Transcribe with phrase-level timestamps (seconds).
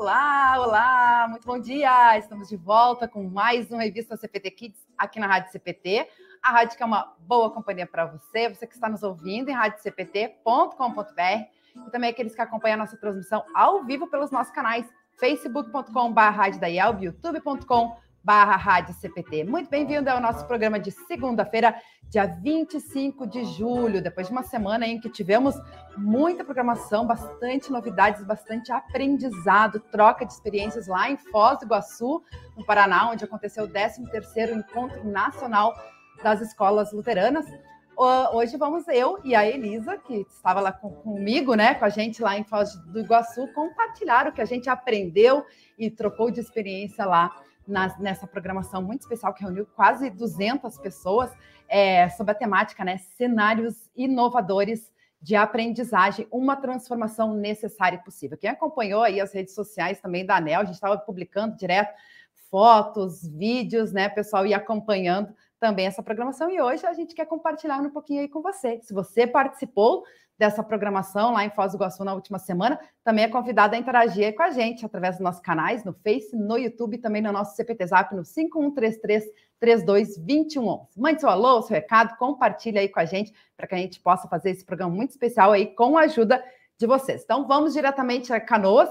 [0.00, 2.16] Olá, olá, muito bom dia!
[2.16, 6.08] Estamos de volta com mais uma revista CPT Kids aqui na Rádio CPT.
[6.42, 9.52] A rádio que é uma boa companhia para você, você que está nos ouvindo em
[9.52, 11.20] radiocpt.com.br
[11.86, 18.09] e também aqueles que acompanham a nossa transmissão ao vivo pelos nossos canais facebook.com.br, youtube.com.br
[18.22, 19.44] barra Rádio CPT.
[19.44, 21.74] Muito bem-vindo ao nosso programa de segunda-feira,
[22.08, 25.54] dia 25 de julho, depois de uma semana em que tivemos
[25.96, 32.22] muita programação, bastante novidades, bastante aprendizado, troca de experiências lá em Foz do Iguaçu,
[32.56, 35.74] no Paraná, onde aconteceu o 13º Encontro Nacional
[36.22, 37.46] das Escolas Luteranas.
[38.32, 42.38] Hoje vamos eu e a Elisa, que estava lá comigo, né, com a gente lá
[42.38, 45.44] em Foz do Iguaçu, compartilhar o que a gente aprendeu
[45.78, 47.30] e trocou de experiência lá
[47.66, 51.30] nessa programação muito especial que reuniu quase 200 pessoas
[51.68, 52.98] é, sobre a temática, né?
[52.98, 54.90] Cenários inovadores
[55.22, 58.38] de aprendizagem, uma transformação necessária e possível.
[58.38, 61.94] Quem acompanhou aí as redes sociais também da ANEL, a gente estava publicando direto
[62.50, 66.50] fotos, vídeos, né, pessoal, e acompanhando também essa programação.
[66.50, 68.80] E hoje a gente quer compartilhar um pouquinho aí com você.
[68.82, 70.02] Se você participou
[70.40, 74.34] dessa programação lá em Foz do Iguaçu na última semana, também é convidado a interagir
[74.34, 77.88] com a gente através dos nossos canais, no Face, no YouTube, também no nosso CPT
[77.88, 79.22] Zap, no 5133
[79.60, 80.98] 322111.
[80.98, 84.26] Mande seu alô, seu recado, compartilhe aí com a gente, para que a gente possa
[84.28, 86.42] fazer esse programa muito especial aí com a ajuda
[86.78, 87.22] de vocês.
[87.22, 88.88] Então, vamos diretamente a Canoas,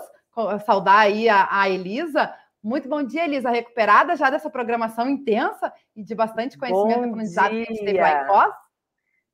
[0.68, 2.32] saudar aí a, a Elisa.
[2.62, 7.62] Muito bom dia, Elisa, recuperada já dessa programação intensa e de bastante conhecimento aprendizado que
[7.64, 8.69] a gente teve lá em Foz?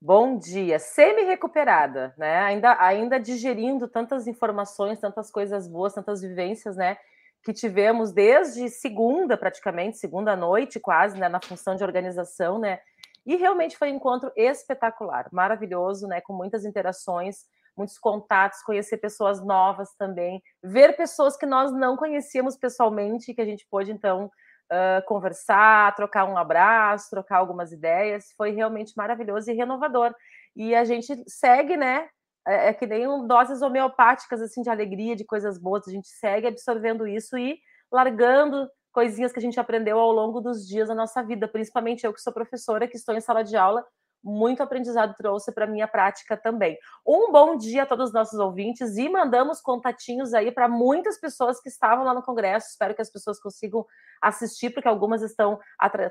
[0.01, 2.39] Bom dia, semi-recuperada, né?
[2.39, 6.97] Ainda, ainda digerindo tantas informações, tantas coisas boas, tantas vivências, né?
[7.43, 11.27] Que tivemos desde segunda, praticamente, segunda noite, quase, né?
[11.29, 12.79] Na função de organização, né?
[13.25, 16.21] E realmente foi um encontro espetacular, maravilhoso, né?
[16.21, 17.37] Com muitas interações,
[17.75, 23.45] muitos contatos, conhecer pessoas novas também, ver pessoas que nós não conhecíamos pessoalmente, que a
[23.45, 24.29] gente pôde, então,
[24.71, 28.33] uh, conversar, trocar um abraço, trocar algumas ideias.
[28.37, 30.13] Foi realmente maravilhoso e renovador.
[30.55, 32.07] E a gente segue, né?
[32.47, 35.87] É, é que nem doses homeopáticas assim de alegria, de coisas boas.
[35.87, 37.57] A gente segue absorvendo isso e
[37.91, 42.13] largando coisinhas que a gente aprendeu ao longo dos dias da nossa vida, principalmente eu
[42.13, 43.85] que sou professora, que estou em sala de aula,
[44.25, 46.77] muito aprendizado trouxe para minha prática também.
[47.05, 51.61] Um bom dia a todos os nossos ouvintes e mandamos contatinhos aí para muitas pessoas
[51.61, 52.69] que estavam lá no congresso.
[52.69, 53.85] Espero que as pessoas consigam
[54.19, 55.59] assistir, porque algumas estão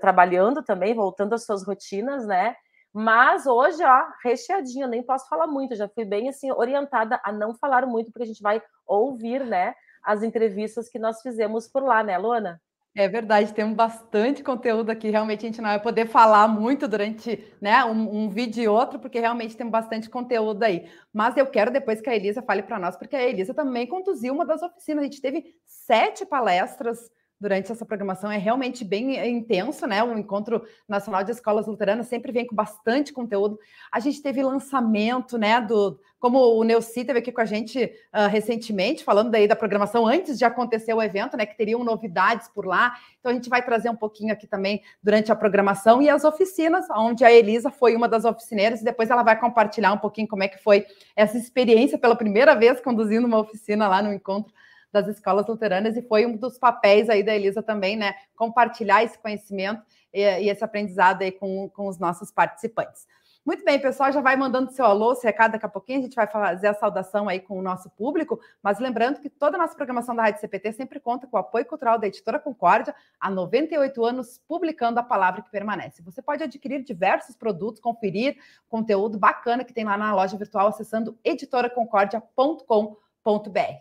[0.01, 2.55] trabalhando também, voltando às suas rotinas, né?
[2.93, 7.53] Mas hoje, ó, recheadinho, nem posso falar muito, já fui bem assim orientada a não
[7.53, 12.05] falar muito, porque a gente vai ouvir, né, as entrevistas que nós fizemos por lá,
[12.05, 12.63] né, Luana?
[12.97, 15.10] É verdade, temos bastante conteúdo aqui.
[15.10, 19.00] Realmente a gente não vai poder falar muito durante né, um, um vídeo e outro,
[19.00, 20.88] porque realmente tem bastante conteúdo aí.
[21.12, 24.32] Mas eu quero depois que a Elisa fale para nós, porque a Elisa também conduziu
[24.32, 25.03] uma das oficinas.
[25.03, 27.10] A gente teve sete palestras
[27.44, 30.03] durante essa programação é realmente bem intenso, né?
[30.03, 33.59] O Encontro Nacional de Escolas Luteranas sempre vem com bastante conteúdo.
[33.93, 35.60] A gente teve lançamento, né?
[35.60, 40.06] Do como o Neuci teve aqui com a gente uh, recentemente, falando daí da programação
[40.06, 41.44] antes de acontecer o evento, né?
[41.44, 42.94] Que teriam novidades por lá.
[43.21, 46.87] Então a gente vai trazer um pouquinho aqui também durante a programação e as oficinas,
[46.97, 50.43] onde a Elisa foi uma das oficineiras e depois ela vai compartilhar um pouquinho como
[50.43, 54.50] é que foi essa experiência pela primeira vez conduzindo uma oficina lá no encontro
[54.94, 58.15] das escolas luteranas, e foi um dos papéis aí da Elisa também, né?
[58.37, 59.82] Compartilhar esse conhecimento
[60.12, 63.05] e, e esse aprendizado aí com, com os nossos participantes.
[63.44, 66.15] Muito bem, pessoal, já vai mandando seu alô, seu recado daqui a pouquinho, a gente
[66.15, 69.75] vai fazer a saudação aí com o nosso público, mas lembrando que toda a nossa
[69.75, 74.03] programação da Rádio CPT sempre conta com o apoio cultural da Editora Concórdia, há 98
[74.03, 76.00] anos publicando a palavra que permanece.
[76.03, 81.19] Você pode adquirir diversos produtos, conferir conteúdo bacana que tem lá na loja virtual acessando
[81.22, 83.04] editoraconcordia.com.br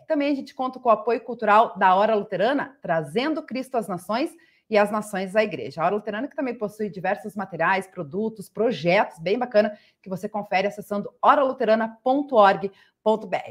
[0.06, 4.34] também a gente conta com o apoio cultural da Hora Luterana, trazendo Cristo às nações
[4.70, 5.82] e as nações à igreja.
[5.82, 10.66] A Hora Luterana que também possui diversos materiais, produtos, projetos bem bacana que você confere
[10.66, 12.70] acessando oraluterana.org.br.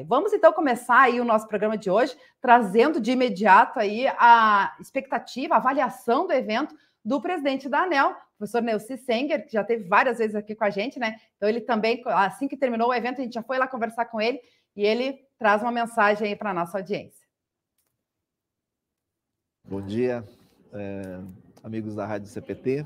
[0.07, 5.53] Vamos então começar aí o nosso programa de hoje, trazendo de imediato aí a expectativa,
[5.53, 6.75] a avaliação do evento
[7.05, 10.69] do presidente da ANEL, professor Neuci Senger, que já teve várias vezes aqui com a
[10.69, 11.17] gente, né?
[11.35, 14.19] Então ele também, assim que terminou o evento, a gente já foi lá conversar com
[14.19, 14.39] ele
[14.75, 17.23] e ele traz uma mensagem aí para a nossa audiência.
[19.67, 20.23] Bom dia,
[20.73, 21.19] é,
[21.63, 22.85] amigos da Rádio CPT.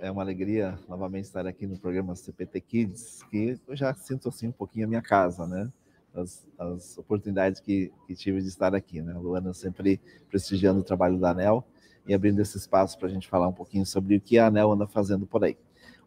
[0.00, 4.48] É uma alegria novamente estar aqui no programa CPT Kids, que eu já sinto assim
[4.48, 5.72] um pouquinho a minha casa, né?
[6.14, 9.12] As, as oportunidades que, que, tive de estar aqui, né?
[9.12, 11.66] A Luana sempre prestigiando o trabalho da ANEL
[12.06, 14.72] e abrindo esse espaço para a gente falar um pouquinho sobre o que a ANEL
[14.72, 15.58] anda fazendo por aí.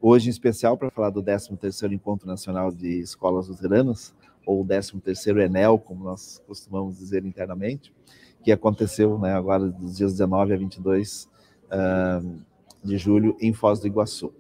[0.02, 5.78] Hoje, em especial, para falar do 13º Encontro Nacional de Escolas Luteranas, ou 13º Enel,
[5.80, 7.94] como nós costumamos dizer internamente.
[8.44, 11.30] que aconteceu né, agora dos dias 19 a 22
[11.68, 12.42] uh,
[12.84, 14.34] de julho em Foz do Iguaçu.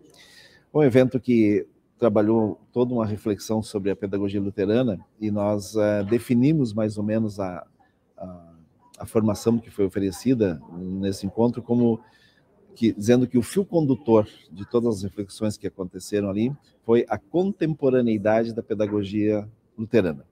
[0.73, 1.67] Um evento que
[1.99, 7.39] trabalhou toda uma reflexão sobre a pedagogia luterana e nós uh, definimos mais ou menos
[7.39, 7.63] a,
[8.17, 8.53] a,
[8.97, 11.99] a, formação que foi oferecida nesse encontro como
[12.73, 16.51] que, dizendo que o fio condutor de todas as reflexões que aconteceram ali
[16.83, 19.47] foi a contemporaneidade da pedagogia
[19.77, 20.25] luterana.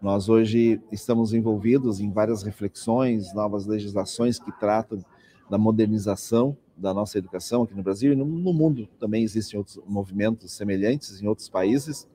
[0.00, 5.04] Nós hoje estamos envolvidos em várias reflexões, novas legislações que tratam
[5.48, 10.52] da modernização da nossa educação aqui no Brasil e no, mundo também existem outros movimentos
[10.52, 12.06] semelhantes em outros países.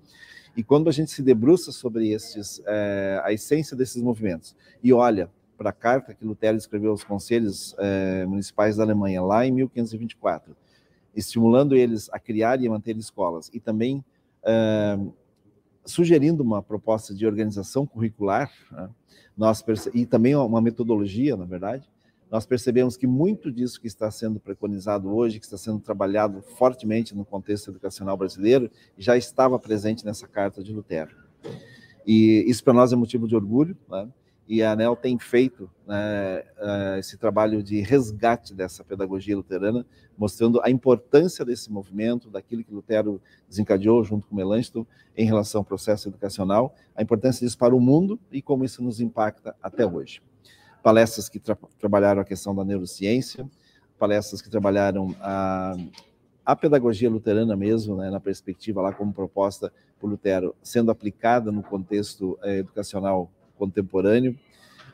[0.55, 5.29] E quando a gente se debruça sobre estes, é, a essência desses movimentos e olha
[5.57, 10.55] para a carta que Lutero escreveu aos conselhos é, municipais da Alemanha lá em 1524,
[11.15, 14.03] estimulando eles a criar e manter escolas e também
[14.43, 14.99] é,
[15.85, 18.89] sugerindo uma proposta de organização curricular, né,
[19.37, 19.63] nós
[19.93, 21.89] e também uma metodologia, na verdade,
[22.29, 27.13] nós percebemos que muito disso que está sendo preconizado hoje, que está sendo trabalhado fortemente
[27.13, 31.13] no contexto educacional brasileiro, já estava presente nessa carta de Lutero.
[32.07, 34.07] E isso para nós é motivo de orgulho, né?
[34.47, 39.85] E a ANEL tem feito né, eh, esse trabalho de resgate dessa pedagogia luterana,
[40.17, 44.85] mostrando a importância desse movimento, daquilo que Lutero desencadeou junto com Melanchthon
[45.15, 48.99] em relação ao processo educacional, a importância disso para o mundo e como isso nos
[48.99, 50.21] impacta até hoje.
[50.83, 53.49] Palestras que tra trabalharam a questão da neurociência,
[53.97, 55.77] palestras que trabalharam a,
[56.45, 61.61] a pedagogia luterana mesmo, né, na perspectiva lá como proposta por Lutero, sendo aplicada no
[61.61, 64.35] contexto eh, educacional contemporâneo,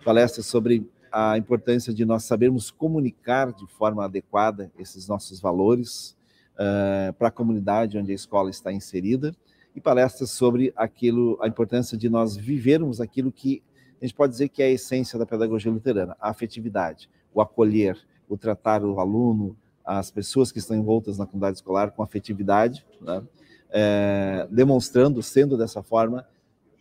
[0.03, 6.17] palestras sobre a importância de nós sabermos comunicar de forma adequada esses nossos valores
[6.55, 9.33] uh, para a comunidade onde a escola está inserida,
[9.73, 13.63] e palestras sobre aquilo, a importância de nós vivermos aquilo que
[14.01, 17.97] a gente pode dizer que é a essência da pedagogia luterana, a afetividade, o acolher,
[18.27, 19.55] o tratar o aluno,
[19.85, 23.23] as pessoas que estão envoltas na comunidade escolar com afetividade, né?
[23.69, 26.27] é, demonstrando, sendo dessa forma,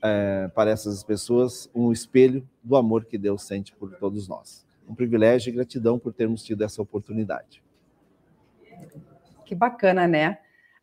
[0.06, 4.67] é, para essas pessoas um espelho do amor que Deus sente por todos nós.
[4.88, 7.62] Um privilégio e gratidão por termos tido essa oportunidade.
[9.44, 10.38] Que bacana, né?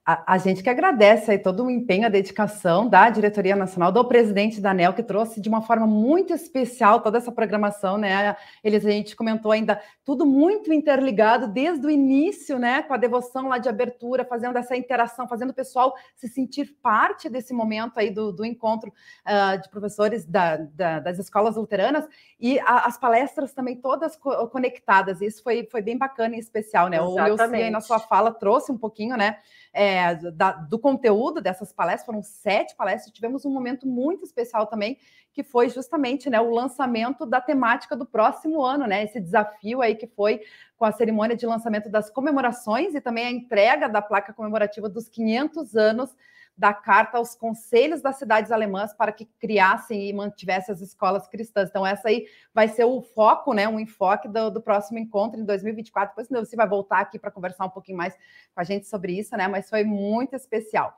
[0.06, 4.04] A, a, gente que agradece aí todo o empenho, a dedicação da Diretoria Nacional, do
[4.04, 8.36] presidente da ANEL, que trouxe de uma forma muito especial toda essa programação, né?
[8.62, 12.82] Eles, a gente comentou ainda, tudo muito interligado desde o início, né?
[12.82, 17.30] Com a devoção lá de abertura, fazendo essa interação, fazendo o pessoal se sentir parte
[17.30, 18.92] desse momento aí do, do encontro
[19.26, 22.06] uh, de professores da, da, das escolas luteranas
[22.38, 25.22] e a, as palestras também todas co conectadas.
[25.22, 26.98] Isso foi, foi bem bacana e especial, né?
[26.98, 27.32] Exatamente.
[27.32, 29.38] O Leuci aí na sua fala trouxe um pouquinho, né?
[29.74, 29.93] é,
[30.34, 34.98] da, do conteúdo dessas palestras, foram sete palestras, tivemos um momento muito especial também,
[35.34, 39.04] que foi justamente né, o lançamento da temática do próximo ano, né?
[39.04, 40.42] Esse desafio aí que foi
[40.78, 45.10] com a cerimônia de lançamento das comemorações e também a entrega da placa comemorativa dos
[45.10, 46.16] 500 anos
[46.56, 51.70] da carta aos conselhos das cidades alemãs para que criassem e mantivessem as escolas cristãs.
[51.70, 53.68] Então, essa aí vai ser o foco, né?
[53.68, 56.16] Um enfoque do, do próximo encontro em 2024.
[56.16, 58.16] Depois você vai voltar aqui para conversar um pouquinho mais
[58.54, 59.48] com a gente sobre isso, né?
[59.48, 60.96] Mas foi muito especial.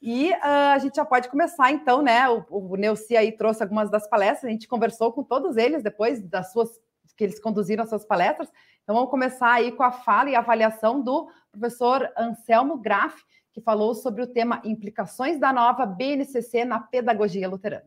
[0.00, 2.28] E uh, a gente já pode começar, então, né?
[2.28, 6.22] O, o Neuci aí trouxe algumas das palestras, a gente conversou com todos eles depois
[6.22, 6.68] das suas
[7.16, 8.48] que eles conduziram as suas palestras.
[8.84, 13.20] Então, vamos começar aí com a fala e avaliação do professor Anselmo Graff,
[13.58, 17.84] que falou sobre o tema Implicações da nova BNCC na Pedagogia Luterana.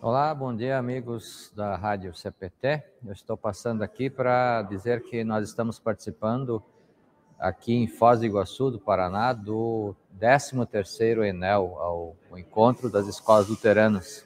[0.00, 2.84] Olá, bom dia, amigos da Rádio CPT.
[3.04, 6.62] Eu estou passando aqui para dizer que nós estamos participando
[7.36, 14.24] aqui em Foz do Iguaçu, do Paraná, do 13º Enel, ao Encontro das Escolas Luteranas.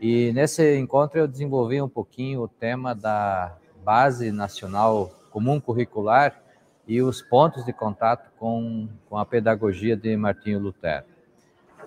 [0.00, 6.47] E nesse encontro eu desenvolvi um pouquinho o tema da Base Nacional Comum Curricular
[6.88, 11.04] e os pontos de contato com, com a pedagogia de Martinho Lutero.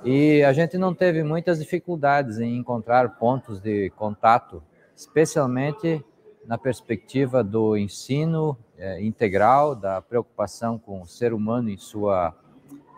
[0.04, 4.64] E a gente não teve muitas dificuldades em encontrar pontos de contato,
[4.96, 6.06] especialmente
[6.46, 12.36] na perspectiva do ensino é, integral, da preocupação com o ser humano em sua,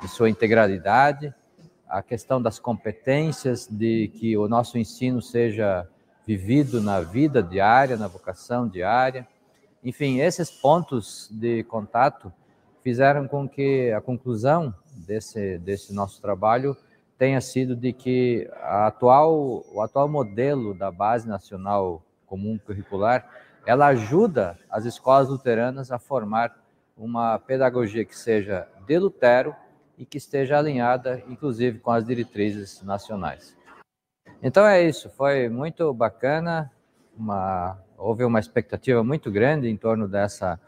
[0.03, 1.33] em sua integralidade,
[1.88, 5.88] a questão das competências, de que o nosso ensino seja
[6.25, 9.27] vivido na vida diária, na vocação diária,
[9.84, 12.32] enfim, esses pontos de contato
[12.82, 16.75] fizeram com que a conclusão desse, desse nosso trabalho
[17.18, 23.30] tenha sido de que atual, o atual modelo da Base Nacional Comum Curricular,
[23.66, 26.58] ela ajuda as escolas luteranas a formar
[26.98, 29.56] uma pedagogia que seja de Lutero
[29.98, 33.56] e que esteja alinhada, inclusive, com as diretrizes nacionais.
[34.42, 36.72] Então é isso, foi muito bacana
[37.18, 40.60] uma, houve uma expectativa muito grande em torno dessa,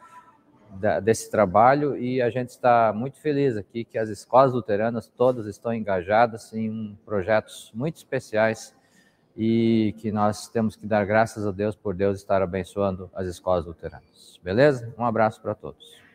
[0.71, 5.45] da, desse trabalho e a gente está muito feliz aqui que as escolas luteranas todas
[5.47, 8.75] estão engajadas em projetos muito especiais
[9.35, 13.65] e que nós temos que dar graças a Deus por Deus estar abençoando as escolas
[13.65, 14.39] luteranas.
[14.41, 14.93] Beleza?
[14.97, 16.05] Um abraço para todos.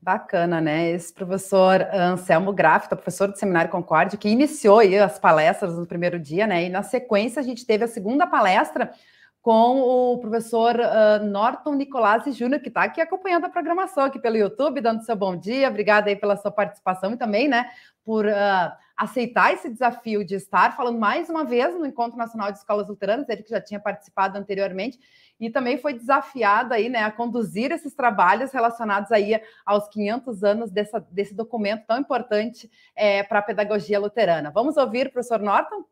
[0.00, 0.90] Bacana, né?
[0.90, 6.46] Esse professor Anselmo Graff, professor do Seminário Concórdia, que iniciou as palestras no primeiro dia,
[6.46, 6.64] né?
[6.64, 8.90] E na sequência a gente teve a segunda palestra
[9.42, 14.36] com o professor uh, Norton Nicolazzi Júnior, que está aqui acompanhando a programação aqui pelo
[14.36, 15.68] YouTube, dando seu bom dia.
[15.68, 17.70] Obrigada aí pela sua participação e também, né,
[18.04, 22.58] por uh, aceitar esse desafio de estar falando mais uma vez no Encontro Nacional de
[22.58, 24.98] Escolas Luteranas, ele que já tinha participado anteriormente,
[25.38, 30.70] e também foi desafiado aí, né, a conduzir esses trabalhos relacionados aí aos 500 anos
[30.70, 34.50] dessa, desse documento tão importante é, para a pedagogia luterana.
[34.50, 35.84] Vamos ouvir professor Norton?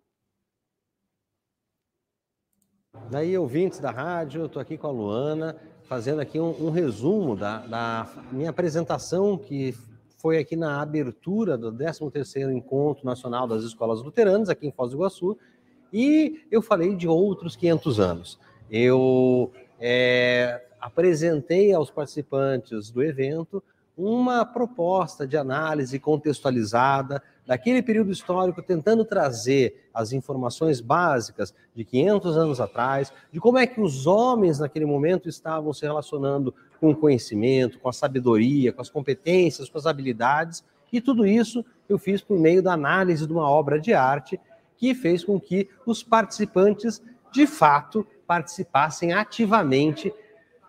[3.10, 7.36] Daí, ouvintes da rádio, eu estou aqui com a Luana, fazendo aqui um, um resumo
[7.36, 9.74] da, da, minha apresentação, que
[10.18, 14.96] foi aqui na abertura do 13º Encontro Nacional das Escolas Luteranas, aqui em Foz do
[14.96, 15.38] Iguaçu,
[15.92, 18.38] e eu falei de outros 500 anos.
[18.68, 23.62] Eu é, apresentei aos participantes do evento
[23.96, 32.36] uma proposta de análise contextualizada daquele período histórico, tentando trazer as informações básicas de 500
[32.36, 36.96] anos atrás, de como é que os homens naquele momento estavam se relacionando com o
[36.96, 42.20] conhecimento, com a sabedoria, com as competências, com as habilidades, e tudo isso eu fiz
[42.20, 44.40] por meio da análise de uma obra de arte
[44.76, 50.12] que fez com que os participantes, de fato, participassem ativamente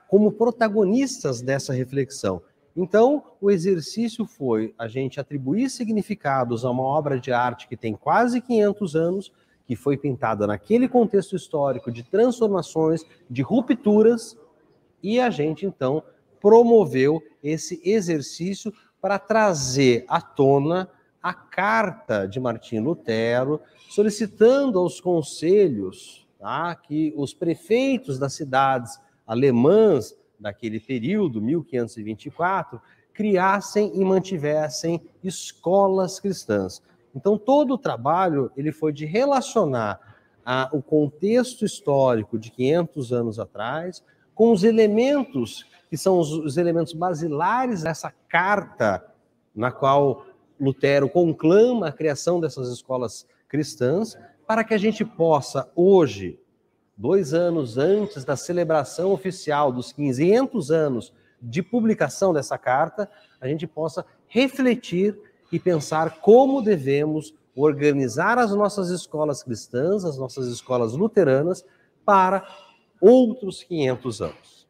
[0.07, 2.41] como protagonistas dessa reflexão.
[2.79, 7.95] Então, o exercício foi a gente atribuir significados a uma obra de arte que tem
[7.95, 9.33] quase 500 anos,
[9.65, 14.37] que foi pintada naquele contexto histórico de transformações, de rupturas,
[15.01, 16.03] e a gente então
[16.39, 20.87] promoveu esse exercício para trazer à tona
[21.21, 30.15] a carta de Martim Lutero, solicitando aos conselhos tá, que os prefeitos das cidades alemãs
[30.39, 32.81] daquele período, 1524,
[33.13, 36.81] criassem e mantivessem escolas cristãs.
[37.15, 39.99] Então todo o trabalho ele foi de relacionar
[40.45, 44.03] a, o contexto histórico de 500 anos atrás
[44.35, 49.03] com os elementos que são os, os elementos basilares dessa carta
[49.55, 50.25] na qual
[50.59, 56.39] Lutero conclama a criação dessas escolas cristãs para que a gente possa hoje
[56.97, 63.67] dois anos antes da celebração oficial dos 500 anos de publicação dessa carta, a gente
[63.67, 65.15] possa refletir
[65.51, 71.63] e pensar como devemos organizar as nossas escolas cristãs, as nossas escolas luteranas,
[72.03, 72.47] para
[72.99, 74.67] outros 500 anos.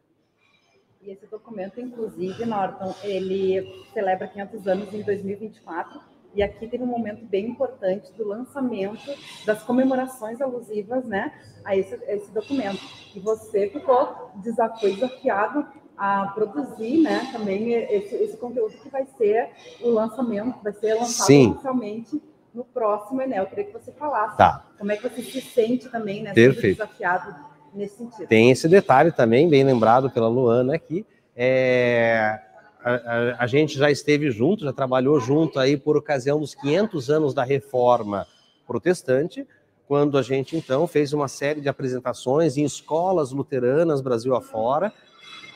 [1.02, 6.86] E esse documento, inclusive, Norton, ele celebra 500 anos em 2024 e aqui teve um
[6.86, 9.10] momento bem importante do lançamento
[9.44, 11.32] das comemorações alusivas né,
[11.64, 12.80] a esse, a esse documento.
[13.14, 15.66] E você ficou desafiado
[15.96, 21.26] a produzir né, também esse, esse, conteúdo que vai ser o lançamento, vai ser lançado
[21.26, 21.50] Sim.
[21.50, 22.22] oficialmente
[22.54, 23.44] no próximo Enel.
[23.44, 24.64] Eu queria que você falasse tá.
[24.78, 27.34] como é que você se sente também né, desafiado
[27.74, 28.28] nesse sentido.
[28.28, 31.04] Tem esse detalhe também, bem lembrado pela Luana aqui.
[31.34, 32.40] É,
[32.82, 37.34] a, a, gente já esteve junto, já trabalhou junto aí por ocasião dos 500 anos
[37.34, 38.26] da Reforma
[38.66, 39.46] Protestante,
[39.86, 44.92] quando a gente então fez uma série de apresentações em escolas luteranas Brasil afora,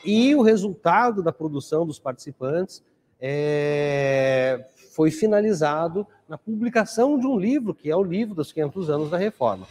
[0.03, 2.83] e o resultado da produção dos participantes
[3.19, 9.09] é, foi finalizado na publicação de um livro, que é o livro dos 500 anos
[9.09, 9.65] da Reforma.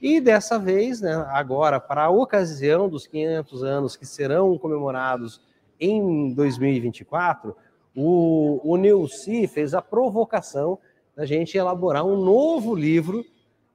[0.00, 5.40] E dessa vez, né, agora, para a ocasião dos 500 anos que serão comemorados
[5.80, 7.56] em 2024,
[7.96, 10.78] o, o Neuci fez a provocação
[11.16, 13.24] da gente elaborar um novo livro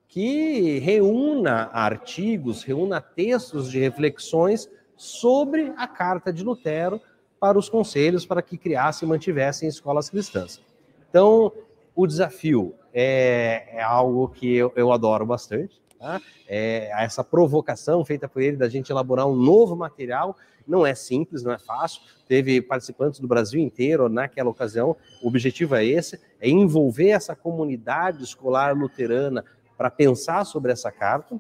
[0.07, 7.01] que reúna artigos, reúna textos de reflexões sobre a Carta de Lutero
[7.39, 10.62] para os conselhos, para que criassem e mantivessem escolas cristãs.
[11.10, 11.51] Então,
[11.95, 15.81] o desafio é, é algo que eu, eu adoro bastante.
[16.03, 16.22] Tá?
[16.50, 20.36] É, essa provocação feita por ele da gente elaborar um novo material
[20.67, 22.01] não é simples, não é fácil.
[22.27, 24.98] Teve participantes do Brasil inteiro naquela ocasião.
[25.22, 29.45] O objetivo é esse: é envolver essa comunidade escolar luterana
[29.77, 31.39] para pensar sobre essa carta.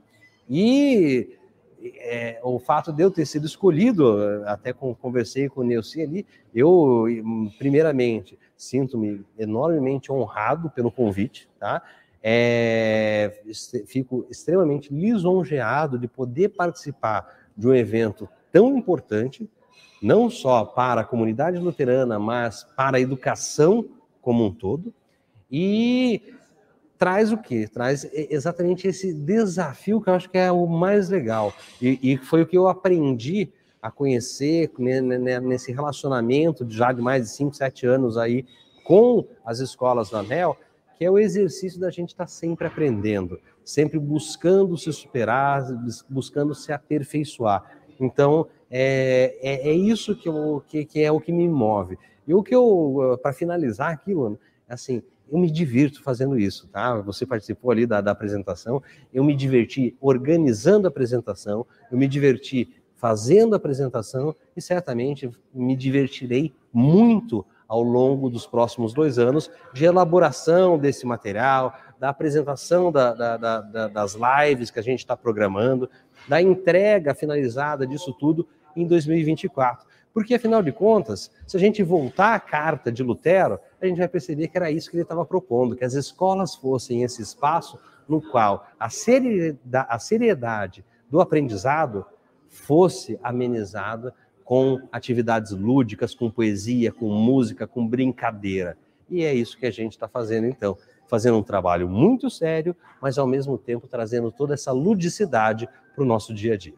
[0.49, 1.37] E
[1.97, 7.03] é, o fato de eu ter sido escolhido, até conversei com o Neuci ali, eu,
[7.57, 11.83] primeiramente, sinto-me enormemente honrado pelo convite, tá?
[12.23, 13.41] É,
[13.85, 19.49] fico extremamente lisonjeado de poder participar de um evento tão importante,
[20.01, 23.89] não só para a comunidade luterana, mas para a educação
[24.21, 24.93] como um todo.
[25.51, 26.33] E
[26.97, 27.67] traz o quê?
[27.67, 31.53] Traz exatamente esse desafio que eu acho que é o mais legal.
[31.81, 33.51] E, e foi o que eu aprendi
[33.81, 38.45] a conhecer né, né, né, nesse relacionamento já de mais de 5, 7 anos aí
[38.85, 40.57] com as escolas do ANEL,
[40.97, 45.63] que é o exercício da gente estar tá sempre aprendendo, sempre buscando se superar,
[46.09, 47.63] buscando se aperfeiçoar.
[47.99, 51.97] Então, é, é, é isso que, eu, que, que, é o que me move.
[52.27, 56.99] E o que eu, para finalizar aqui, mano, assim, eu me divirto fazendo isso, tá?
[57.01, 58.81] Você participou ali da, da apresentação,
[59.13, 65.75] eu me diverti organizando a apresentação, eu me diverti fazendo a apresentação e certamente me
[65.75, 73.15] divertirei muito ao longo dos próximos dois anos de elaboração desse material, da apresentação da,
[73.15, 75.89] da, da, das lives que a gente está programando,
[76.27, 79.87] da entrega finalizada disso tudo em 2024.
[80.13, 84.07] Porque, afinal de contas, se a gente voltar à carta de Lutero, a gente vai
[84.07, 88.21] perceber que era isso que ele estava propondo, que as escolas fossem esse espaço no
[88.21, 88.87] qual a
[89.97, 92.05] seriedade do aprendizado
[92.47, 94.13] fosse amenizada
[94.43, 98.77] com atividades lúdicas, com poesia, com música, com brincadeira.
[99.09, 103.17] E é isso que a gente está fazendo então, fazendo um trabalho muito sério, mas
[103.17, 106.73] ao mesmo tempo trazendo toda essa ludicidade para o nosso dia a dia.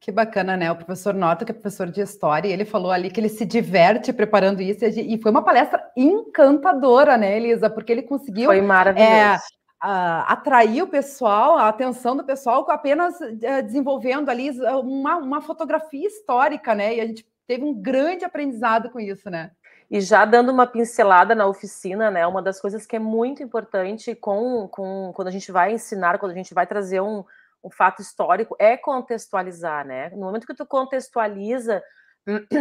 [0.00, 0.70] Que bacana, né?
[0.72, 4.10] O professor Norton, que é professor de história, ele falou ali que ele se diverte
[4.10, 7.68] preparando isso, e foi uma palestra encantadora, né, Elisa?
[7.68, 8.46] Porque ele conseguiu.
[8.46, 9.12] Foi maravilhoso.
[9.12, 9.38] É,
[9.82, 14.50] uh, atrair o pessoal, a atenção do pessoal, apenas uh, desenvolvendo ali
[14.82, 16.96] uma, uma fotografia histórica, né?
[16.96, 19.52] E a gente teve um grande aprendizado com isso, né?
[19.90, 22.26] E já dando uma pincelada na oficina, né?
[22.26, 26.32] Uma das coisas que é muito importante com, com quando a gente vai ensinar, quando
[26.32, 27.24] a gente vai trazer um,
[27.64, 30.10] um fato histórico, é contextualizar, né?
[30.10, 31.82] No momento que tu contextualiza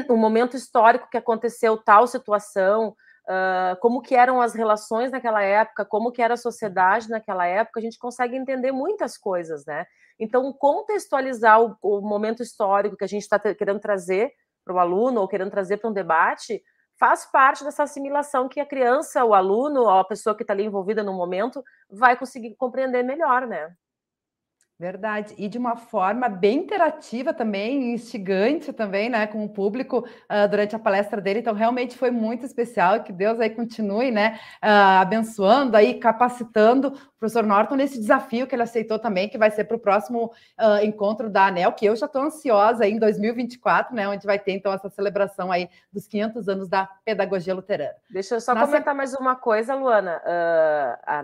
[0.09, 2.95] o momento histórico que aconteceu tal situação,
[3.27, 7.79] uh, como que eram as relações naquela época, como que era a sociedade naquela época,
[7.79, 9.85] a gente consegue entender muitas coisas, né?
[10.19, 14.31] Então, contextualizar o, o momento histórico que a gente está querendo trazer
[14.65, 16.61] para o aluno ou querendo trazer para um debate
[16.99, 21.03] faz parte dessa assimilação que a criança, o aluno, a pessoa que está ali envolvida
[21.03, 23.71] no momento vai conseguir compreender melhor, né?
[24.79, 30.47] Verdade, e de uma forma bem interativa também, instigante também, né, com o público uh,
[30.47, 31.39] durante a palestra dele.
[31.39, 33.03] Então, realmente foi muito especial.
[33.03, 38.63] Que Deus aí continue, né, uh, abençoando aí, capacitando professor Norton nesse desafio que ele
[38.63, 42.05] aceitou também, que vai ser para o próximo uh, encontro da ANEL, que eu já
[42.05, 46.47] estou ansiosa aí em 2024, né, onde vai ter então essa celebração aí dos 500
[46.47, 47.95] anos da pedagogia luterana.
[48.09, 48.67] Deixa eu só Nossa...
[48.67, 50.21] comentar mais uma coisa, Luana.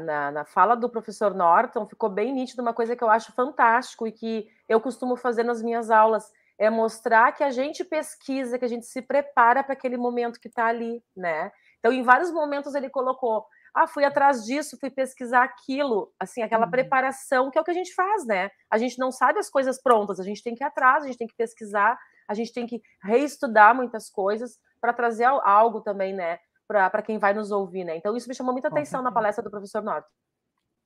[0.02, 4.08] na, na fala do professor Norton ficou bem nítido uma coisa que eu acho fantástico
[4.08, 8.66] e que eu costumo fazer nas minhas aulas é mostrar que a gente pesquisa, que
[8.66, 11.52] a gente se prepara para aquele momento que está ali, né?
[11.80, 16.66] Então, em vários momentos ele colocou, ah, fui atrás disso, fui pesquisar aquilo, assim, aquela
[16.66, 16.72] uhum.
[16.72, 18.52] preparação que é o que a gente faz, né?
[18.70, 21.18] A gente não sabe as coisas prontas, a gente tem que ir atrás, a gente
[21.18, 26.38] tem que pesquisar, a gente tem que reestudar muitas coisas para trazer algo também, né,
[26.68, 27.96] para quem vai nos ouvir, né?
[27.96, 30.10] Então, isso me chamou muita atenção na palestra do professor Norton.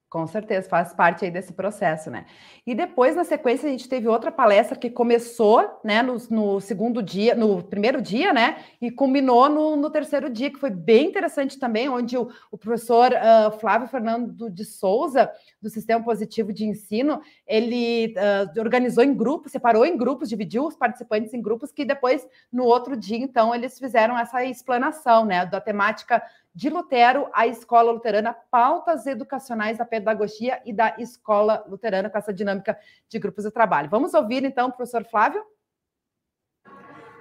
[0.09, 2.25] Com certeza, faz parte aí desse processo, né?
[2.65, 7.03] E depois, na sequência, a gente teve outra palestra que começou, né, no, no segundo
[7.03, 11.59] dia, no primeiro dia, né, e culminou no, no, terceiro dia, que foi bem interessante
[11.59, 15.29] também, onde o, o professor uh, Flávio Fernando de Souza,
[15.61, 20.77] do Sistema Positivo de Ensino, ele uh, organizou em grupos, separou em grupos, dividiu os
[20.77, 25.59] participantes em grupos, que depois, no outro dia, então, eles fizeram essa explanação, né, da
[25.59, 26.23] temática
[26.57, 32.33] de Lutero à Escola Luterana, pautas educacionais da pedagogia e da Escola Luterana, com essa
[32.33, 32.75] dinâmica
[33.07, 33.87] de grupos de trabalho.
[33.91, 35.45] Vamos ouvir então o professor Flávio?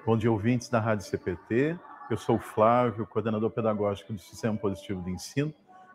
[0.06, 1.78] Bom dia, ouvintes da Rádio CPT.
[2.08, 5.52] Eu sou o Flávio, coordenador pedagógico do Sistema Positivo de Ensino.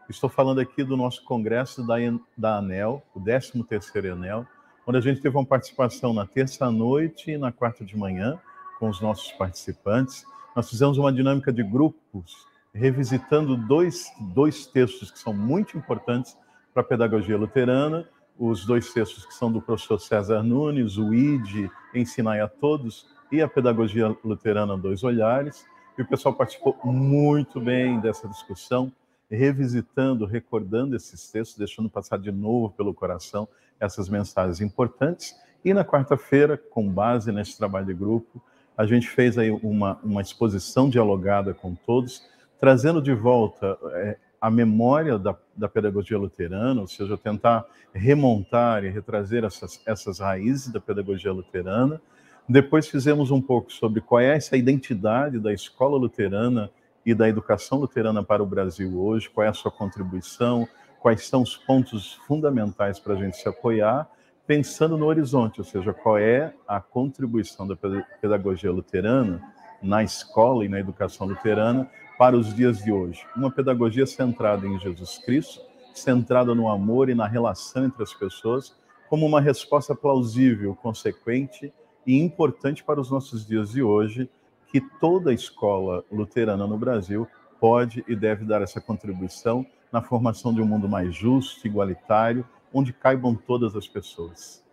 [0.07, 1.95] Estou falando aqui do nosso congresso da,
[2.37, 4.45] da ANEL, o 13º ANEL,
[4.85, 8.39] onde a gente teve uma participação na terça-noite e na quarta de manhã
[8.77, 10.23] com os nossos participantes.
[10.55, 16.37] Nós fizemos uma dinâmica de grupos revisitando dois, dois textos que são muito importantes
[16.73, 18.07] para a pedagogia luterana,
[18.39, 23.41] os dois textos que são do professor César Nunes, o ID, Ensinai a Todos, e
[23.41, 25.65] a Pedagogia Luterana Dois Olhares.
[25.97, 28.91] E o pessoal participou muito bem dessa discussão,
[29.29, 33.47] revisitando, recordando esses textos, deixando passar de novo pelo coração
[33.79, 35.35] essas mensagens importantes.
[35.63, 38.41] E na quarta-feira, com base nesse trabalho de grupo,
[38.77, 42.27] a gente fez aí uma, uma exposição dialogada com todos,
[42.61, 48.89] trazendo de volta é, a memória da, da, pedagogia luterana, ou seja, tentar remontar e
[48.89, 51.99] retrazer essas, essas raízes da pedagogia luterana.
[52.47, 56.69] Depois fizemos um pouco sobre qual é essa identidade da escola luterana
[57.03, 60.67] e da educação luterana para o Brasil hoje, qual é a sua contribuição,
[60.99, 64.07] quais são os pontos fundamentais para a gente se apoiar,
[64.45, 67.75] pensando no horizonte, ou seja, qual é a contribuição da
[68.21, 69.41] pedagogia luterana
[69.81, 71.89] na escola e na educação luterana
[72.21, 73.25] para os dias de hoje.
[73.35, 75.59] Uma pedagogia centrada em Jesus Cristo,
[75.91, 78.77] centrada no amor e na relação entre as pessoas,
[79.09, 81.73] como uma resposta plausível, consequente
[82.05, 84.29] e importante para os nossos dias de hoje,
[84.67, 87.27] que toda escola luterana no Brasil
[87.59, 92.93] pode e deve dar essa contribuição na formação de um mundo mais justo, igualitário, onde
[92.93, 94.63] caibam todas as pessoas.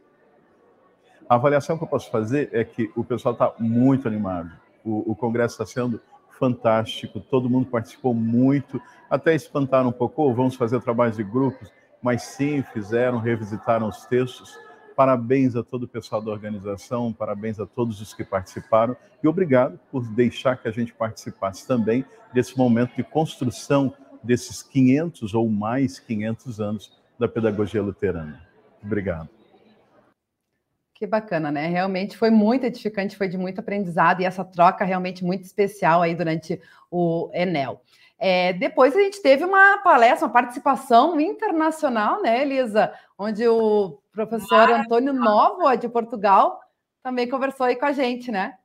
[1.26, 4.52] A avaliação que eu posso fazer é que o pessoal está muito animado.
[4.84, 5.98] O, o congresso está sendo
[6.38, 11.72] fantástico, todo mundo participou muito, até espantaram um pouco, oh, vamos fazer trabalhos de grupos,
[12.02, 14.56] mas sim, fizeram, revisitaram os textos.
[14.94, 19.78] Parabéns a todo o pessoal da organização, parabéns a todos os que participaram e obrigado
[19.92, 26.00] por deixar que a gente participasse também desse momento de construção desses 500 ou mais
[26.00, 28.40] 500 anos da pedagogia luterana.
[28.82, 29.37] Obrigado.
[30.98, 31.68] Que bacana, né?
[31.68, 36.12] Realmente foi muito edificante, foi de muito aprendizado e essa troca realmente muito especial aí
[36.12, 37.80] durante o Enel.
[38.18, 42.92] É, depois a gente teve uma palestra, uma participação internacional, né, Elisa?
[43.16, 46.60] Onde o professor Antônio Novo, de Portugal,
[47.00, 48.58] também conversou aí com a gente, né?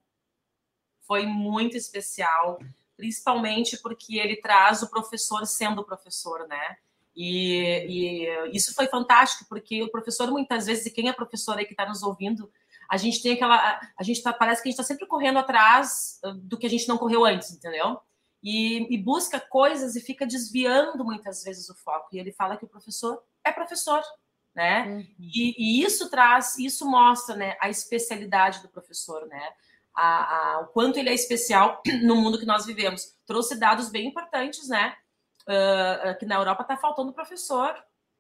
[1.06, 2.58] Foi muito especial
[2.98, 6.78] principalmente porque ele traz o professor sendo professor, né?
[7.16, 11.66] E, e, isso foi fantástico, porque o professor, muitas vezes, e quem é professor aí
[11.66, 12.52] que está nos ouvindo,
[12.90, 13.80] a gente tem aquela.
[13.98, 16.70] A gente tá, parece que a gente está sempre correndo atrás ah, do que a
[16.70, 18.00] gente não correu antes, entendeu?
[18.42, 22.10] E, e, busca coisas e fica desviando muitas vezes o foco.
[22.12, 24.02] E ele fala que o professor é professor,
[24.54, 24.86] né?
[24.86, 25.08] Uhum.
[25.20, 29.50] E, e, isso traz, isso mostra, né, a especialidade do professor, né?
[29.96, 33.16] a, a, o quanto ele é especial no mundo que nós vivemos.
[33.26, 34.96] Trouxe dados bem importantes, né?
[35.48, 37.76] Uh, que na Europa está faltando professor,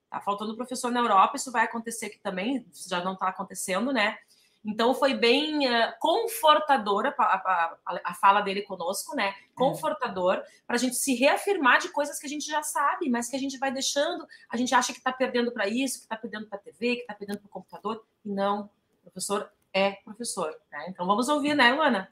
[0.06, 4.18] está faltando professor na Europa, isso vai acontecer aqui também, já não está acontecendo, né?
[4.66, 9.34] Então foi bem uh, confortadora a, a, a, fala dele conosco, né?
[9.54, 13.36] Confortador para a gente se reafirmar de coisas que a gente já sabe, mas que
[13.36, 16.48] a gente vai deixando, a gente acha que está perdendo para isso, que está perdendo
[16.48, 18.70] para a TV, que está perdendo para o computador, e não.
[19.00, 20.56] O professor é professor.
[20.72, 20.86] Né?
[20.88, 22.10] Então vamos ouvir, né, Luana?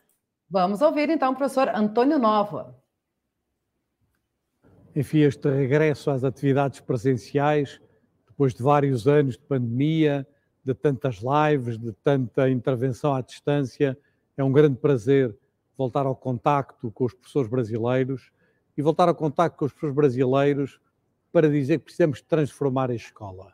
[0.50, 2.81] Vamos ouvir então o professor Antônio Nova.
[4.96, 7.80] Enfim, este regresso às atividades presenciais,
[8.28, 10.28] depois de vários anos de pandemia,
[10.64, 13.98] de tantas lives, de tanta intervenção à distância,
[14.38, 15.36] é um grande prazer
[15.78, 18.32] voltar ao contacto com os professores brasileiros
[18.78, 20.80] e voltar ao contacto com os professores brasileiros
[21.32, 23.54] para dizer que precisamos transformar a escola.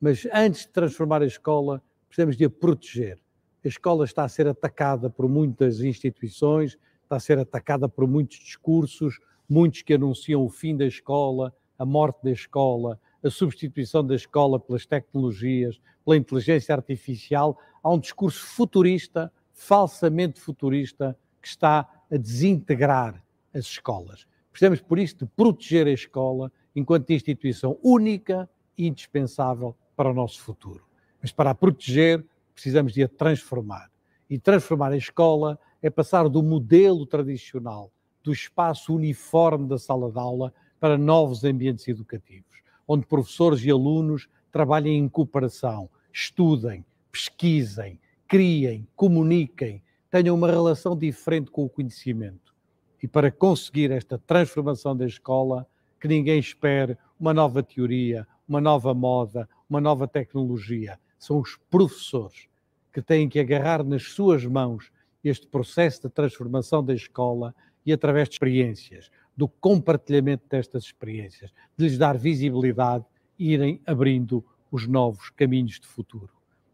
[0.00, 3.18] Mas antes de transformar a escola, precisamos de a proteger
[3.64, 8.38] a escola está a ser atacada por muitas instituições, está a ser atacada por muitos
[8.38, 14.14] discursos, muitos que anunciam o fim da escola, a morte da escola, a substituição da
[14.14, 17.58] escola pelas tecnologias, pela inteligência artificial.
[17.82, 23.22] Há um discurso futurista, falsamente futurista, que está a desintegrar
[23.54, 24.26] as escolas.
[24.50, 30.40] Precisamos, por isso, de proteger a escola enquanto instituição única e indispensável para o nosso
[30.40, 30.84] futuro.
[31.20, 33.90] Mas para a proteger, precisamos de a transformar.
[34.28, 40.18] E transformar a escola é passar do modelo tradicional, do espaço uniforme da sala de
[40.18, 48.86] aula, para novos ambientes educativos, onde professores e alunos trabalhem em cooperação, estudem, pesquisem, criem,
[48.94, 52.54] comuniquem, tenham uma relação diferente com o conhecimento.
[53.02, 55.66] E para conseguir esta transformação da escola,
[56.00, 60.98] que ninguém espere uma nova teoria, uma nova moda, uma nova tecnologia.
[61.18, 62.48] São os professores
[62.92, 64.90] que têm que agarrar nas suas mãos
[65.22, 67.54] este processo de transformação da escola
[67.88, 73.02] e através de experiências, do compartilhamento destas experiências, de lhes dar visibilidade
[73.38, 76.28] e irem abrindo os novos caminhos de futuro.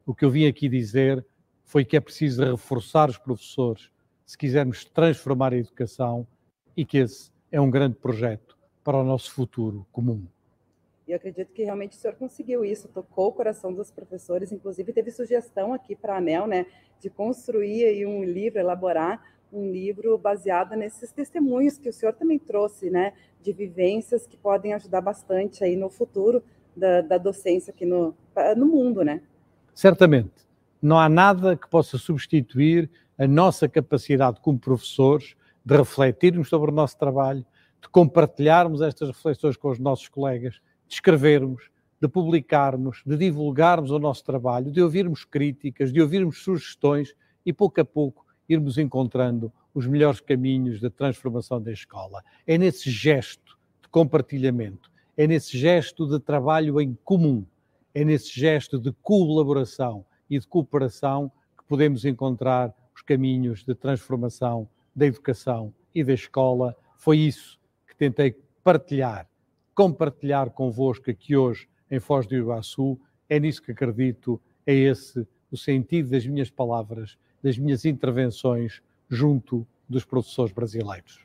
[0.04, 1.24] O que eu vim aqui dizer
[1.62, 3.92] foi que é preciso reforçar os professores
[4.26, 6.26] se quisermos transformar a educação
[6.76, 10.26] e que esse é um grande projeto para o nosso futuro comum.
[11.06, 14.92] E eu acredito que realmente o senhor conseguiu isso, tocou o coração dos professores, inclusive
[14.92, 16.66] teve sugestão aqui para a ANEL, né,
[16.98, 19.22] de construir aí um livro, elaborar
[19.54, 24.74] um livro baseado nesses testemunhos que o senhor também trouxe, né, de vivências que podem
[24.74, 26.42] ajudar bastante aí no futuro
[26.76, 28.14] da, da docência aqui no,
[28.56, 29.22] no mundo, né?
[29.74, 30.44] Certamente.
[30.82, 36.74] Não há nada que possa substituir a nossa capacidade como professores de refletirmos sobre o
[36.74, 37.46] nosso trabalho,
[37.80, 40.54] de compartilharmos estas reflexões com os nossos colegas,
[40.86, 47.14] de escrevermos, de publicarmos, de divulgarmos o nosso trabalho, de ouvirmos críticas, de ouvirmos sugestões
[47.46, 52.22] e pouco a pouco irmos encontrando os melhores caminhos de transformação da escola.
[52.46, 57.44] É nesse gesto de compartilhamento, é nesse gesto de trabalho em comum,
[57.94, 64.68] é nesse gesto de colaboração e de cooperação que podemos encontrar os caminhos de transformação
[64.94, 66.76] da educação e da escola.
[66.96, 69.28] Foi isso que tentei partilhar,
[69.74, 72.98] compartilhar convosco aqui hoje em Foz do Iguaçu.
[73.28, 79.66] É nisso que acredito, é esse o sentido das minhas palavras, das minhas intervenções junto
[79.86, 81.20] dos professores brasileiros.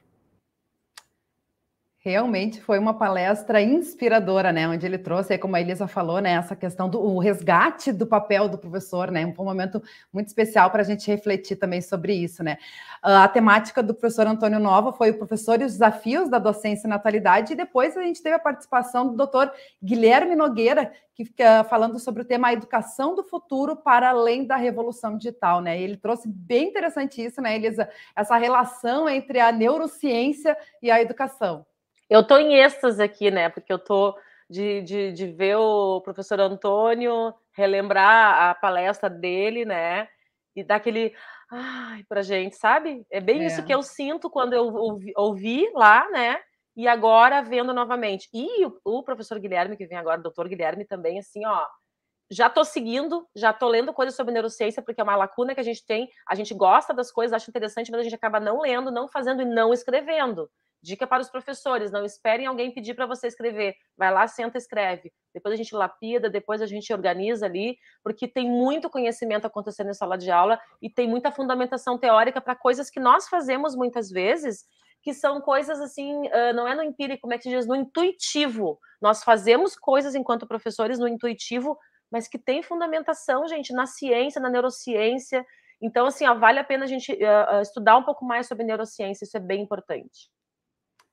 [2.01, 4.65] Realmente foi uma palestra inspiradora, né?
[4.69, 6.31] Onde ele trouxe, como a Elisa falou, né?
[6.31, 9.25] Essa questão do resgate do papel do professor, né?
[9.25, 12.57] Um momento muito especial para a gente refletir também sobre isso, né?
[13.03, 16.89] A temática do professor Antônio Nova foi o professor e os desafios da docência e
[16.89, 19.51] natalidade, e depois a gente teve a participação do doutor
[19.83, 24.55] Guilherme Nogueira, que fica falando sobre o tema a educação do futuro para além da
[24.55, 25.77] revolução digital, né?
[25.77, 27.89] Ele trouxe bem interessante isso, né, Elisa?
[28.15, 31.65] Essa relação entre a neurociência e a educação.
[32.10, 33.50] Eu estou em êxtase aqui, né?
[33.50, 34.17] Porque eu estou
[34.50, 40.08] de, de, de, ver o professor Antônio relembrar a palestra dele, né?
[40.56, 41.13] E dar aquele
[41.52, 43.06] ai pra gente, sabe?
[43.12, 43.45] É bem é.
[43.45, 46.39] isso que eu sinto quando eu ouvi, ouvi, lá, né?
[46.76, 48.28] E agora vendo novamente.
[48.34, 51.67] E o, o, professor Guilherme, que vem agora, o doutor Guilherme, também, assim, ó.
[52.32, 55.63] Já estou seguindo, já estou lendo coisas sobre neurociência, porque é uma lacuna que a
[55.63, 56.10] gente tem.
[56.28, 59.41] A gente gosta das coisas, acha interessante, mas a gente acaba não lendo, não fazendo
[59.41, 60.50] e não escrevendo.
[60.81, 63.75] Dica para os professores: não esperem alguém pedir para você escrever.
[63.97, 65.11] Vai lá, senta, escreve.
[65.33, 69.93] Depois a gente lapida, depois a gente organiza ali, porque tem muito conhecimento acontecendo em
[69.93, 74.65] sala de aula e tem muita fundamentação teórica para coisas que nós fazemos muitas vezes,
[75.03, 76.23] que são coisas assim,
[76.55, 77.67] não é no empírico, como é que se diz?
[77.67, 78.79] No intuitivo.
[79.01, 81.77] Nós fazemos coisas enquanto professores no intuitivo,
[82.11, 85.45] mas que tem fundamentação, gente, na ciência, na neurociência.
[85.81, 89.23] Então, assim, ó, vale a pena a gente uh, estudar um pouco mais sobre neurociência,
[89.23, 90.29] isso é bem importante.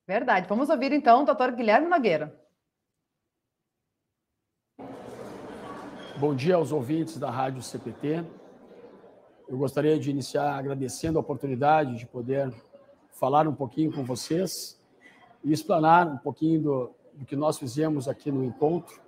[0.06, 0.46] Verdade.
[0.48, 2.32] Vamos ouvir então o doutor Guilherme Nogueira.
[6.16, 8.24] Bom dia aos ouvintes da Rádio CPT.
[9.48, 12.54] Eu gostaria de iniciar agradecendo a oportunidade de poder
[13.10, 14.80] falar um pouquinho com vocês
[15.42, 19.00] e explanar um pouquinho do, do que nós fizemos aqui no encontro,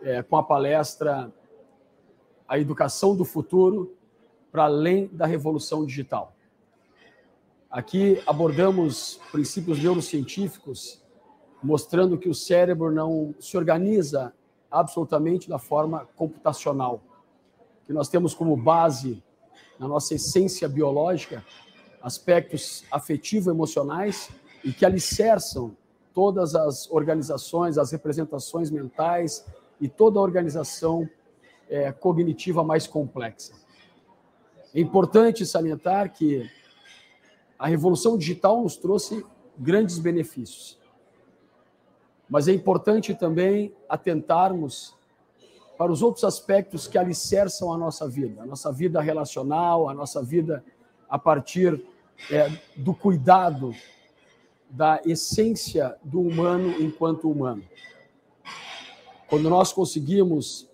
[0.00, 1.32] é, com a palestra
[2.46, 3.96] A Educação do Futuro
[4.52, 6.37] para Além da Revolução Digital.
[7.70, 11.02] Aqui abordamos princípios neurocientíficos,
[11.62, 14.32] mostrando que o cérebro não se organiza
[14.70, 17.02] absolutamente da forma computacional,
[17.84, 19.22] que nós temos como base,
[19.78, 21.44] na nossa essência biológica,
[22.02, 24.30] aspectos afetivo-emocionais
[24.64, 25.76] e que alicerçam
[26.14, 29.44] todas as organizações, as representações mentais
[29.78, 31.06] e toda a organização
[31.68, 33.52] é, cognitiva mais complexa.
[34.74, 36.50] É importante salientar que
[37.58, 39.24] a revolução digital nos trouxe
[39.58, 40.78] grandes benefícios.
[42.28, 44.94] Mas é importante também atentarmos
[45.76, 50.22] para os outros aspectos que alicerçam a nossa vida, a nossa vida relacional, a nossa
[50.22, 50.64] vida
[51.08, 51.82] a partir
[52.30, 53.74] é, do cuidado
[54.68, 57.64] da essência do humano enquanto humano.
[59.28, 60.68] Quando nós conseguimos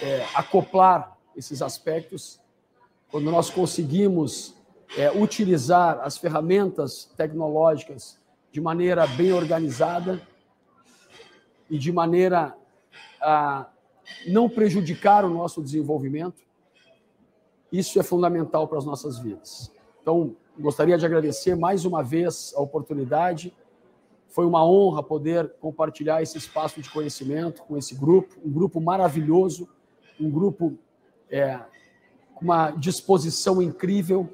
[0.00, 2.40] é, acoplar esses aspectos,
[3.10, 4.54] quando nós conseguimos
[4.96, 8.18] é, utilizar as ferramentas tecnológicas
[8.50, 10.20] de maneira bem organizada
[11.70, 12.54] e de maneira
[13.20, 13.66] a
[14.26, 16.42] não prejudicar o nosso desenvolvimento,
[17.70, 19.72] isso é fundamental para as nossas vidas.
[20.02, 23.54] Então, gostaria de agradecer mais uma vez a oportunidade.
[24.28, 29.66] Foi uma honra poder compartilhar esse espaço de conhecimento com esse grupo, um grupo maravilhoso,
[30.20, 30.76] um grupo
[31.30, 31.58] é,
[32.34, 34.28] com uma disposição incrível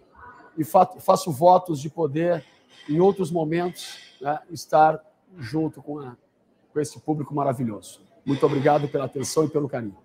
[0.58, 2.44] e faço votos de poder,
[2.88, 5.00] em outros momentos, né, estar
[5.38, 6.16] junto com, a,
[6.72, 8.00] com esse público maravilhoso.
[8.24, 9.96] Muito obrigado pela atenção e pelo carinho.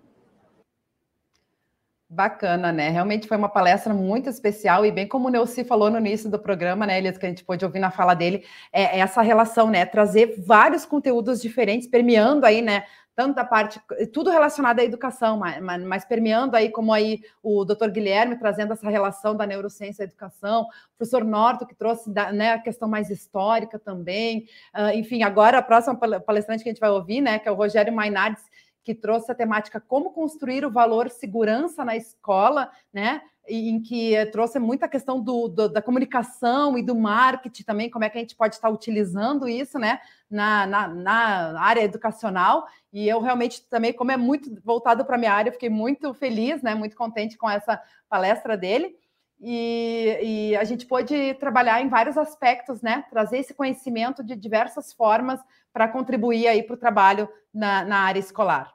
[2.08, 2.90] Bacana, né?
[2.90, 6.38] Realmente foi uma palestra muito especial e bem como o Neuci falou no início do
[6.38, 9.68] programa, né, Elias, que a gente pôde ouvir na fala dele, é, é essa relação,
[9.68, 9.84] né?
[9.84, 12.84] Trazer vários conteúdos diferentes, permeando aí, né?
[13.14, 13.80] Tanto da parte,
[14.12, 18.88] tudo relacionado à educação, mas, mas, permeando aí, como aí o doutor Guilherme trazendo essa
[18.88, 23.10] relação da neurociência e educação, o professor Norto que trouxe da, né, a questão mais
[23.10, 27.48] histórica também, uh, enfim, agora a próxima palestrante que a gente vai ouvir, né, que
[27.48, 28.42] é o Rogério Mainardes,
[28.82, 34.58] que trouxe a temática como construir o valor segurança na escola, né, em que trouxe
[34.58, 38.34] muita questão do, do, da comunicação e do marketing também, como é que a gente
[38.34, 42.66] pode estar utilizando isso, né, na, na, na área educacional.
[42.92, 46.62] E eu realmente também, como é muito voltado para a minha área, fiquei muito feliz,
[46.62, 48.96] né, muito contente com essa palestra dele.
[49.40, 53.04] E, e, a gente pôde trabalhar em vários aspectos, né?
[53.10, 55.38] Trazer esse conhecimento de diversas formas
[55.72, 58.72] para contribuir aí para o trabalho na, na área escolar.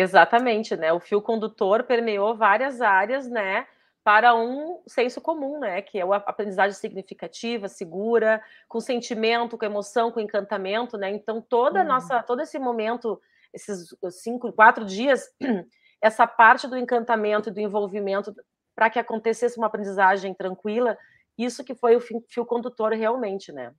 [0.00, 0.92] Exatamente, né?
[0.94, 3.66] O fio condutor permeou várias áreas, né?
[4.02, 5.82] Para um senso comum, né?
[5.82, 11.10] Que é a aprendizagem significativa, segura, com sentimento, com emoção, com encantamento, né?
[11.10, 11.86] Então, toda uhum.
[11.86, 13.20] nossa, todo esse momento,
[13.52, 15.28] esses cinco, quatro dias,
[16.00, 18.34] essa parte do encantamento e do envolvimento
[18.74, 20.96] para que acontecesse uma aprendizagem tranquila,
[21.36, 23.74] isso que foi o fio condutor realmente, né?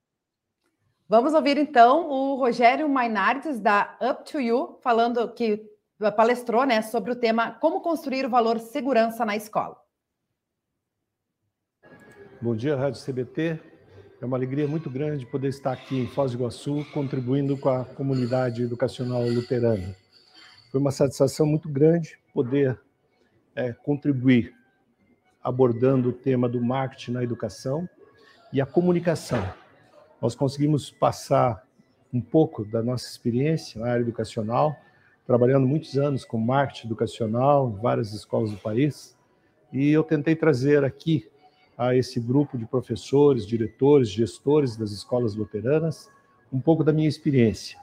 [1.10, 5.71] Vamos ouvir então o Rogério Mainardes da Up to You falando que
[6.10, 9.76] palestrou né, sobre o tema Como construir o valor segurança na escola.
[12.42, 13.60] Bom dia, Rádio CBT.
[14.22, 17.84] É uma alegria muito grande poder estar aqui em Foz do Iguaçu, contribuindo com a
[17.84, 19.96] comunidade educacional luterana.
[20.72, 22.80] Foi uma satisfação muito grande poder
[23.56, 24.56] é, contribuir
[25.44, 27.90] abordando o tema do marketing na educação
[28.54, 29.42] e a comunicação.
[30.22, 31.66] Nós conseguimos passar
[32.14, 34.76] um pouco da nossa experiência na área educacional,
[35.32, 39.18] trabalhando muitos anos com marketing educacional em várias escolas do país,
[39.72, 41.26] e eu tentei trazer aqui
[41.78, 46.10] a esse grupo de professores, diretores, gestores das escolas luteranas
[46.52, 47.80] um pouco da minha experiência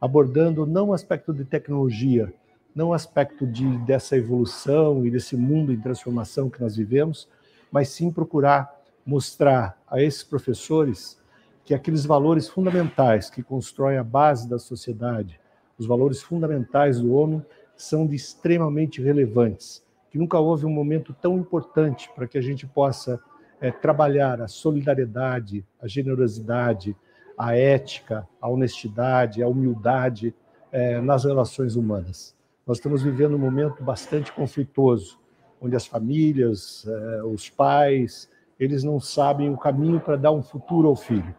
[0.00, 2.32] abordando não o aspecto de tecnologia,
[2.74, 7.28] não o aspecto de, dessa evolução e desse mundo em transformação que nós vivemos,
[7.70, 11.18] mas sim procurar mostrar a esses professores
[11.64, 15.40] que aqueles valores fundamentais que constroem a base da sociedade,
[15.78, 17.44] os valores fundamentais do homem,
[17.76, 22.66] são de extremamente relevantes, que nunca houve um momento tão importante para que a gente
[22.66, 23.20] possa
[23.60, 26.96] é, trabalhar a solidariedade, a generosidade,
[27.36, 30.34] a ética, a honestidade, a humildade
[30.72, 32.34] é, nas relações humanas.
[32.66, 35.18] Nós estamos vivendo um momento bastante conflituoso,
[35.60, 40.88] onde as famílias, é, os pais, eles não sabem o caminho para dar um futuro
[40.88, 41.34] ao filho.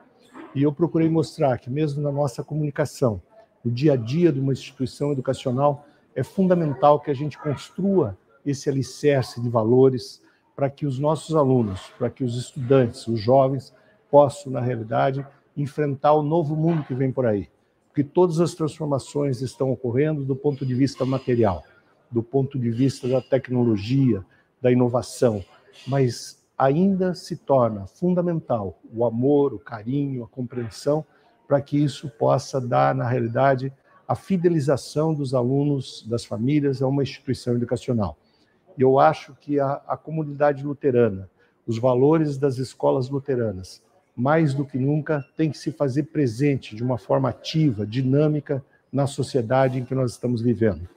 [0.55, 3.21] E eu procurei mostrar que, mesmo na nossa comunicação,
[3.63, 8.69] no dia a dia de uma instituição educacional, é fundamental que a gente construa esse
[8.69, 10.21] alicerce de valores
[10.55, 13.73] para que os nossos alunos, para que os estudantes, os jovens,
[14.09, 17.49] possam, na realidade, enfrentar o novo mundo que vem por aí.
[17.87, 21.63] Porque todas as transformações estão ocorrendo do ponto de vista material,
[22.09, 24.23] do ponto de vista da tecnologia,
[24.61, 25.43] da inovação,
[25.87, 31.05] mas ainda se torna fundamental o amor, o carinho, a compreensão,
[31.49, 33.73] para que isso possa dar, na realidade,
[34.07, 38.15] a fidelização dos alunos, das famílias a uma instituição educacional.
[38.77, 41.27] Eu acho que a, a comunidade luterana,
[41.65, 43.81] os valores das escolas luteranas,
[44.15, 49.07] mais do que nunca, tem que se fazer presente de uma forma ativa, dinâmica na
[49.07, 50.87] sociedade em que nós estamos vivendo.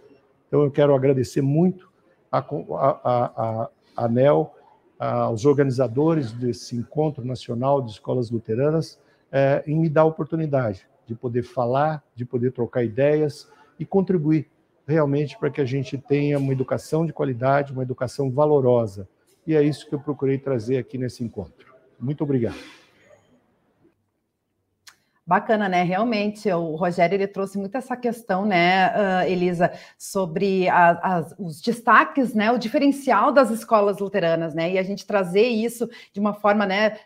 [0.49, 1.89] Então, eu quero agradecer muito
[2.31, 4.55] a, a, a, a ANEL,
[4.99, 9.01] aos organizadores desse encontro nacional de escolas luteranas,
[9.33, 14.49] é, em me dar a oportunidade de poder falar, de poder trocar ideias e contribuir
[14.87, 19.09] realmente para que a gente tenha uma educação de qualidade, uma educação valorosa.
[19.47, 21.75] E é isso que eu procurei trazer aqui nesse encontro.
[21.99, 22.82] Muito obrigado.
[25.25, 25.85] Bacana, né?
[25.85, 31.61] Realmente, o Rogério ele trouxe muito essa questão, né, uh, Elisa, sobre a, a, os
[31.61, 36.35] destaques, né, o diferencial das escolas luteranas, né, e a gente trazer isso de uma
[36.35, 36.99] forma, né,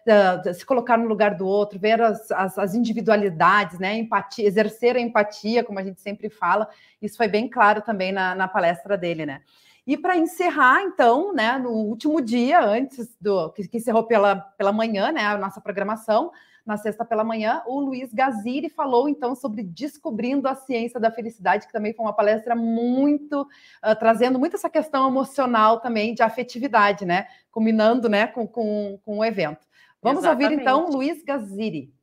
[0.55, 5.01] se colocar no lugar do outro, ver as, as, as, individualidades, né, empatia, exercer a
[5.01, 6.69] empatia, como a gente sempre fala,
[7.03, 9.43] isso foi bem claro também na, na palestra dele, né.
[9.87, 14.73] E para encerrar, então, né, no último dia, antes do que, que encerrou pela, pela
[14.73, 16.33] manhã, né, a nossa programação,
[16.67, 21.67] na sexta pela manhã, o Luiz Gaziri falou então sobre descobrindo a ciência da felicidade,
[21.67, 27.07] que também foi uma palestra muito uh, trazendo muito essa questão emocional também de afetividade,
[27.07, 27.29] né?
[27.53, 29.65] Combinando né, com, com, com o evento.
[30.03, 30.51] Vamos Exatamente.
[30.53, 31.95] ouvir então Luiz Gaziri.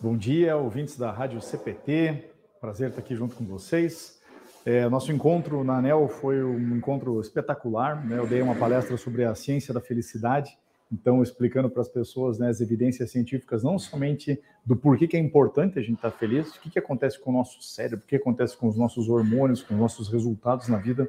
[0.00, 2.30] Bom dia, ouvintes da Rádio CPT.
[2.60, 4.17] Prazer estar aqui junto com vocês.
[4.70, 8.04] É, nosso encontro na ANEL foi um encontro espetacular.
[8.04, 8.18] Né?
[8.18, 10.58] Eu dei uma palestra sobre a ciência da felicidade,
[10.92, 15.20] então explicando para as pessoas né, as evidências científicas, não somente do porquê que é
[15.20, 18.16] importante a gente estar feliz, o que, que acontece com o nosso cérebro, o que
[18.16, 21.08] acontece com os nossos hormônios, com os nossos resultados na vida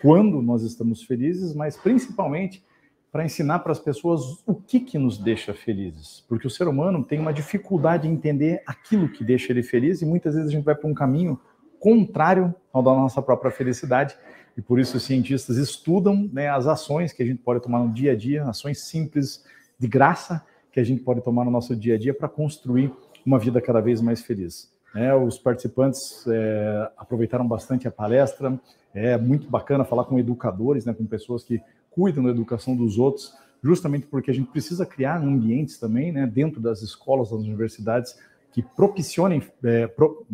[0.00, 2.64] quando nós estamos felizes, mas principalmente
[3.10, 6.24] para ensinar para as pessoas o que, que nos deixa felizes.
[6.28, 10.06] Porque o ser humano tem uma dificuldade em entender aquilo que deixa ele feliz e
[10.06, 11.36] muitas vezes a gente vai para um caminho
[11.82, 14.16] contrário ao da nossa própria felicidade.
[14.56, 17.92] E por isso os cientistas estudam né, as ações que a gente pode tomar no
[17.92, 19.44] dia a dia, ações simples,
[19.78, 22.92] de graça, que a gente pode tomar no nosso dia a dia para construir
[23.26, 24.70] uma vida cada vez mais feliz.
[24.94, 28.60] É, os participantes é, aproveitaram bastante a palestra,
[28.94, 31.60] é muito bacana falar com educadores, né, com pessoas que
[31.90, 36.60] cuidam da educação dos outros, justamente porque a gente precisa criar ambientes também, né, dentro
[36.60, 38.16] das escolas, das universidades,
[38.52, 40.26] que propicione, é, pro,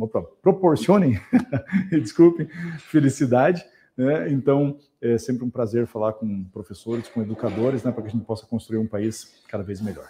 [0.42, 1.20] proporcionem,
[1.90, 2.48] desculpem,
[2.78, 3.64] felicidade.
[3.96, 4.30] Né?
[4.30, 8.24] Então, é sempre um prazer falar com professores, com educadores, né, para que a gente
[8.24, 10.08] possa construir um país cada vez melhor.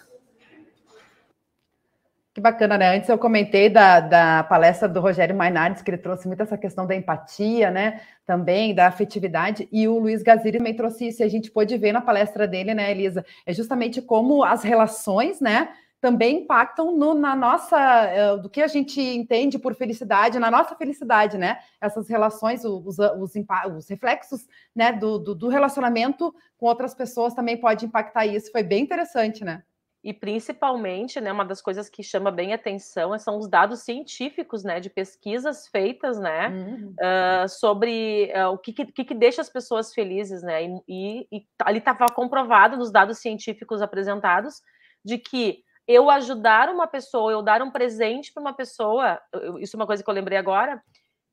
[2.31, 2.95] Que bacana, né?
[2.95, 6.85] Antes eu comentei da, da palestra do Rogério Mainardes, que ele trouxe muito essa questão
[6.85, 8.01] da empatia, né?
[8.25, 11.91] Também da afetividade, e o Luiz Gaziri também trouxe isso, e a gente pôde ver
[11.91, 13.25] na palestra dele, né, Elisa?
[13.45, 15.69] É justamente como as relações, né?
[16.01, 20.75] Também impactam no, na nossa, uh, do que a gente entende por felicidade, na nossa
[20.75, 21.59] felicidade, né?
[21.81, 23.35] Essas relações, os, os,
[23.77, 28.51] os reflexos né, do, do, do relacionamento com outras pessoas também pode impactar isso.
[28.51, 29.63] Foi bem interessante, né?
[30.01, 34.79] E principalmente, né, uma das coisas que chama bem atenção são os dados científicos, né,
[34.79, 36.93] de pesquisas feitas, né, uhum.
[36.93, 41.45] uh, sobre uh, o que, que, que, deixa as pessoas felizes, né, e, e, e
[41.65, 44.61] ali estava comprovado nos dados científicos apresentados
[45.03, 49.19] de que eu ajudar uma pessoa, eu dar um presente para uma pessoa,
[49.59, 50.79] isso é uma coisa que eu lembrei agora,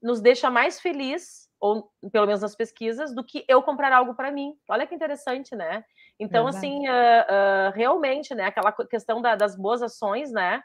[0.02, 4.32] nos deixa mais feliz, ou pelo menos nas pesquisas, do que eu comprar algo para
[4.32, 4.54] mim.
[4.70, 5.84] Olha que interessante, né?
[6.18, 6.66] Então, Verdade.
[6.66, 10.62] assim, uh, uh, realmente, né, aquela questão da, das boas ações, né,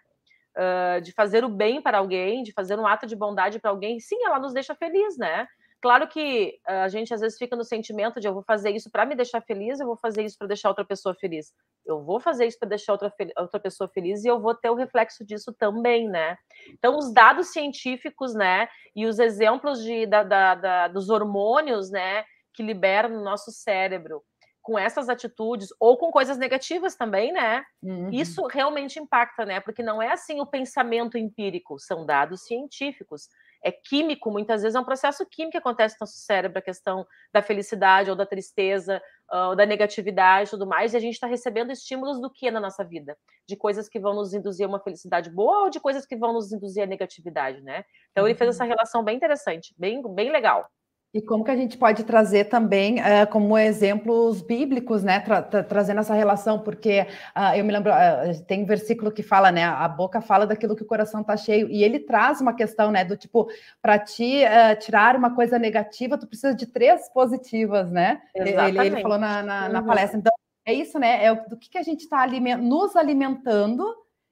[0.58, 4.00] uh, de fazer o bem para alguém, de fazer um ato de bondade para alguém,
[4.00, 5.46] sim, ela nos deixa feliz, né?
[5.82, 9.04] Claro que a gente às vezes fica no sentimento de eu vou fazer isso para
[9.04, 11.52] me deixar feliz, eu vou fazer isso para deixar outra pessoa feliz.
[11.84, 14.76] Eu vou fazer isso para deixar outra, outra pessoa feliz e eu vou ter o
[14.76, 16.38] reflexo disso também, né?
[16.70, 22.24] Então, os dados científicos, né, e os exemplos de, da, da, da dos hormônios, né,
[22.54, 24.22] que liberam no nosso cérebro,
[24.62, 27.64] com essas atitudes ou com coisas negativas também, né?
[27.82, 28.10] Uhum.
[28.12, 29.60] Isso realmente impacta, né?
[29.60, 33.28] Porque não é assim o pensamento empírico, são dados científicos.
[33.64, 37.06] É químico, muitas vezes é um processo químico que acontece no nosso cérebro, a questão
[37.34, 41.14] da felicidade ou da tristeza, ah, ou da negatividade e tudo mais, e a gente
[41.14, 43.18] está recebendo estímulos do que na nossa vida?
[43.48, 46.34] De coisas que vão nos induzir a uma felicidade boa ou de coisas que vão
[46.34, 47.86] nos induzir a negatividade, né?
[48.12, 48.70] Então ele fez essa uhum.
[48.70, 50.68] relação bem interessante, bem, bem legal.
[51.14, 55.62] E como que a gente pode trazer também uh, como exemplos bíblicos, né, tra tra
[55.62, 57.06] trazendo essa relação, porque
[57.36, 60.74] uh, eu me lembro, uh, tem um versículo que fala, né, a boca fala daquilo
[60.74, 63.50] que o coração está cheio, e ele traz uma questão, né, do tipo,
[63.82, 64.42] para ti
[64.80, 68.22] tirar uma coisa negativa, tu precisa de três positivas, né?
[68.34, 69.86] Ele, ele, falou na, na, na, uhum.
[69.86, 70.18] palestra.
[70.18, 70.32] Então,
[70.66, 71.26] é isso, né?
[71.26, 73.84] É do que, que a gente está aliment nos alimentando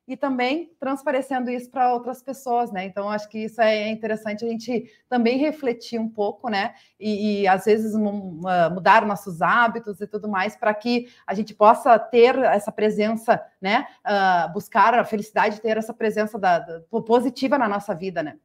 [0.10, 2.84] e também transparecendo isso para outras pessoas, né?
[2.84, 6.74] Então, acho que isso é interessante a gente também refletir um pouco, né?
[7.00, 12.00] E, e às vezes mudar nossos hábitos e tudo mais, para que a gente possa
[12.00, 13.88] ter essa presença, né?
[14.04, 18.40] Uh, buscar a felicidade, ter essa presença da, da, positiva na nossa vida, né?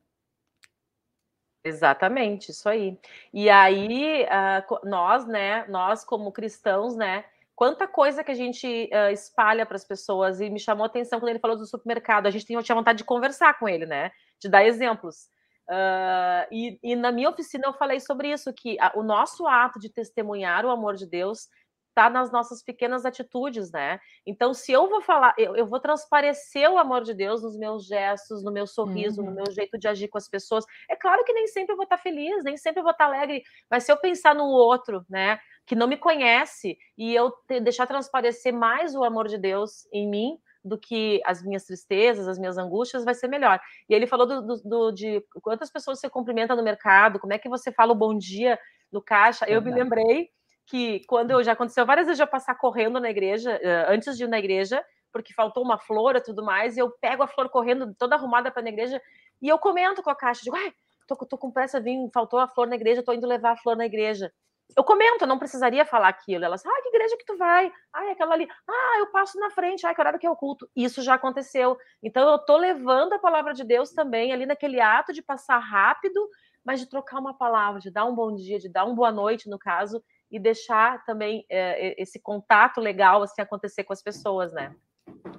[1.64, 2.98] Exatamente, isso aí.
[3.32, 7.24] E aí, uh, nós, né, nós como cristãos, né,
[7.54, 11.20] quanta coisa que a gente uh, espalha para as pessoas e me chamou a atenção
[11.20, 12.26] quando ele falou do supermercado.
[12.26, 14.10] A gente tinha, tinha vontade de conversar com ele, né?
[14.40, 15.28] De dar exemplos.
[15.68, 19.78] Uh, e, e, na minha oficina eu falei sobre isso, que a, o nosso ato
[19.78, 21.48] de testemunhar o amor de Deus
[21.94, 24.00] está nas nossas pequenas atitudes, né?
[24.26, 27.86] Então, se eu vou falar, eu, eu, vou transparecer o amor de Deus nos meus
[27.86, 29.28] gestos, no meu sorriso, uhum.
[29.28, 30.64] no meu jeito de agir com as pessoas.
[30.90, 33.42] É claro que nem sempre eu vou estar feliz, nem sempre eu vou estar alegre,
[33.70, 35.38] mas se eu pensar no outro, né?
[35.66, 40.08] que não me conhece e eu te, deixar transparecer mais o amor de Deus em
[40.08, 43.60] mim do que as minhas tristezas, as minhas angústias, vai ser melhor.
[43.88, 47.38] E ele falou do, do, do, de quantas pessoas você cumprimenta no mercado, como é
[47.38, 48.58] que você fala o bom dia
[48.90, 49.44] no caixa.
[49.46, 50.30] Eu me lembrei
[50.66, 54.28] que quando eu já aconteceu várias vezes eu passar correndo na igreja, antes de ir
[54.28, 57.94] na igreja, porque faltou uma flor e tudo mais, e eu pego a flor correndo
[57.98, 59.00] toda arrumada para na igreja
[59.40, 60.72] e eu comento com a caixa, digo, ai,
[61.06, 63.76] tô, tô com pressa, vim, faltou a flor na igreja, tô indo levar a flor
[63.76, 64.32] na igreja
[64.76, 66.44] eu comento, não precisaria falar aquilo.
[66.44, 67.70] Elas, ah, que igreja que tu vai?
[67.92, 68.48] Ah, aquela ali.
[68.68, 69.86] Ah, eu passo na frente.
[69.86, 70.68] Ah, que horário que é o culto?
[70.74, 71.76] Isso já aconteceu.
[72.02, 76.28] Então, eu tô levando a palavra de Deus também ali naquele ato de passar rápido,
[76.64, 79.48] mas de trocar uma palavra, de dar um bom dia, de dar uma boa noite,
[79.48, 80.02] no caso,
[80.34, 84.74] e deixar também é, esse contato legal assim acontecer com as pessoas, né?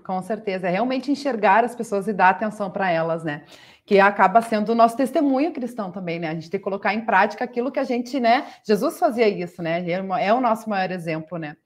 [0.06, 3.44] Com certeza, é realmente enxergar as pessoas e dar atenção para elas, né?
[3.86, 6.30] Que acaba sendo o nosso testemunho cristão também, né?
[6.30, 8.48] A gente tem que colocar em prática aquilo que a gente, né?
[8.66, 9.84] Jesus fazia isso, né?
[9.90, 11.58] É, é o nosso maior exemplo, né?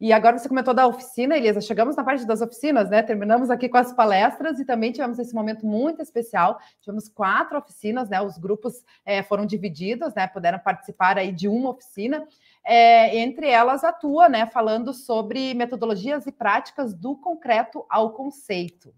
[0.00, 1.60] E agora você comentou da oficina, Elisa.
[1.60, 3.02] Chegamos na parte das oficinas, né?
[3.02, 6.58] Terminamos aqui com as palestras e também tivemos esse momento muito especial.
[6.80, 8.18] Tivemos quatro oficinas, né?
[8.18, 10.26] Os grupos é, foram divididos, né?
[10.26, 12.26] Puderam participar aí de uma oficina.
[12.72, 14.46] É, entre elas atua, né?
[14.46, 18.94] Falando sobre metodologias e práticas do concreto ao conceito.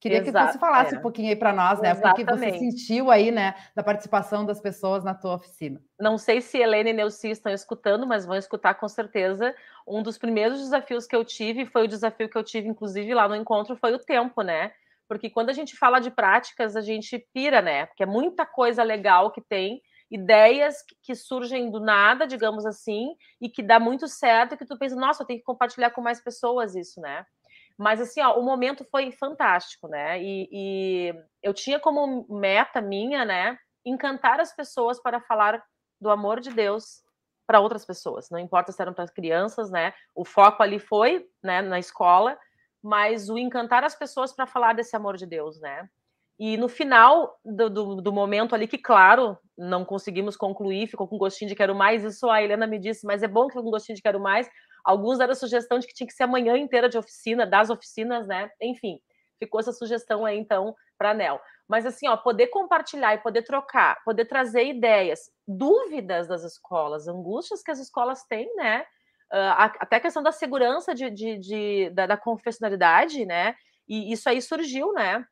[0.00, 0.98] Queria Exato, que você falasse é.
[0.98, 1.90] um pouquinho aí para nós, né?
[1.90, 2.22] Exatamente.
[2.22, 5.80] O que você sentiu aí, né, da participação das pessoas na tua oficina.
[5.98, 9.54] Não sei se Helena e Neuci estão escutando, mas vão escutar com certeza.
[9.86, 13.28] Um dos primeiros desafios que eu tive, foi o desafio que eu tive, inclusive, lá
[13.28, 14.72] no encontro, foi o tempo, né?
[15.06, 17.84] Porque quando a gente fala de práticas, a gente pira, né?
[17.84, 23.48] Porque é muita coisa legal que tem, ideias que surgem do nada, digamos assim, e
[23.48, 26.20] que dá muito certo, e que tu pensa, nossa, eu tenho que compartilhar com mais
[26.20, 27.24] pessoas isso, né?
[27.78, 30.20] Mas assim, ó, o momento foi fantástico, né?
[30.20, 35.62] E, e, eu tinha como meta minha, né, encantar as pessoas para falar
[36.00, 37.02] do amor de Deus
[37.46, 38.28] para outras pessoas.
[38.30, 39.94] Não importa se eram para crianças, né?
[40.14, 42.38] O foco ali foi, né, na escola,
[42.82, 45.88] mas o encantar as pessoas para falar desse amor de Deus, né?
[46.38, 51.18] E no final do, do, do, momento ali, que claro, não conseguimos concluir, ficou com
[51.18, 53.96] gostinho de quero mais, isso a Helena me disse, mas é bom que com gostinho
[53.96, 54.48] de quero mais,
[54.84, 57.70] Alguns deram a sugestão de que tinha que ser a manhã inteira de oficina, das
[57.70, 58.50] oficinas, né?
[58.60, 58.98] Enfim,
[59.38, 61.40] ficou essa sugestão aí, então, para a NEL.
[61.68, 67.62] Mas, assim, ó, poder compartilhar e poder trocar, poder trazer ideias, dúvidas das escolas, angústias
[67.62, 68.82] que as escolas têm, né?
[69.32, 73.54] Uh, até a questão da segurança de, de, de da, da, confessionalidade, né?
[73.88, 75.24] E isso aí surgiu, né?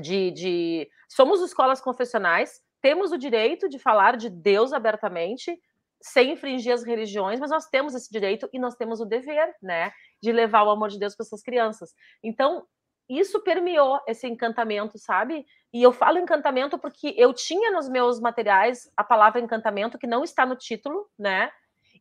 [0.00, 5.58] De, de somos escolas confessionais, temos o direito de falar de Deus abertamente,
[6.00, 9.90] sem infringir as religiões, mas nós temos esse direito e nós temos o dever, né,
[10.22, 11.92] de levar o amor de Deus para essas crianças.
[12.22, 12.64] Então,
[13.08, 15.46] isso permeou esse encantamento, sabe?
[15.72, 20.22] E eu falo encantamento porque eu tinha nos meus materiais a palavra encantamento que não
[20.22, 21.50] está no título, né?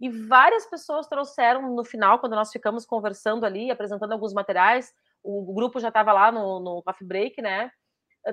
[0.02, 5.54] E várias pessoas trouxeram no final, quando nós ficamos conversando ali, apresentando alguns materiais, o
[5.54, 7.72] grupo já estava lá no, no coffee break, né?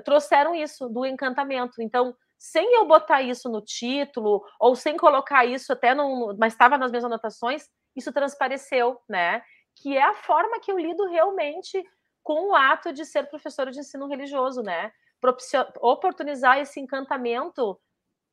[0.03, 1.81] Trouxeram isso do encantamento.
[1.81, 6.35] Então, sem eu botar isso no título, ou sem colocar isso até no.
[6.37, 9.41] Mas estava nas minhas anotações, isso transpareceu, né?
[9.75, 11.83] Que é a forma que eu lido realmente
[12.23, 14.91] com o ato de ser professora de ensino religioso, né?
[15.81, 17.79] Oportunizar esse encantamento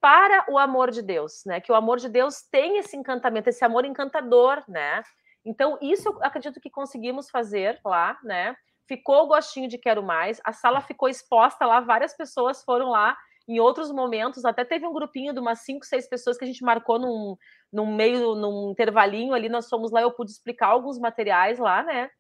[0.00, 1.60] para o amor de Deus, né?
[1.60, 5.02] Que o amor de Deus tem esse encantamento, esse amor encantador, né?
[5.44, 8.56] Então, isso eu acredito que conseguimos fazer lá, né?
[8.88, 13.16] Ficou o gostinho de quero mais, a sala ficou exposta lá, várias pessoas foram lá
[13.52, 16.64] em outros momentos, até teve um grupinho de umas cinco, seis pessoas que a gente
[16.64, 17.36] marcou num,
[17.72, 22.10] num meio, num intervalinho ali, nós fomos lá, eu pude explicar alguns materiais lá, né?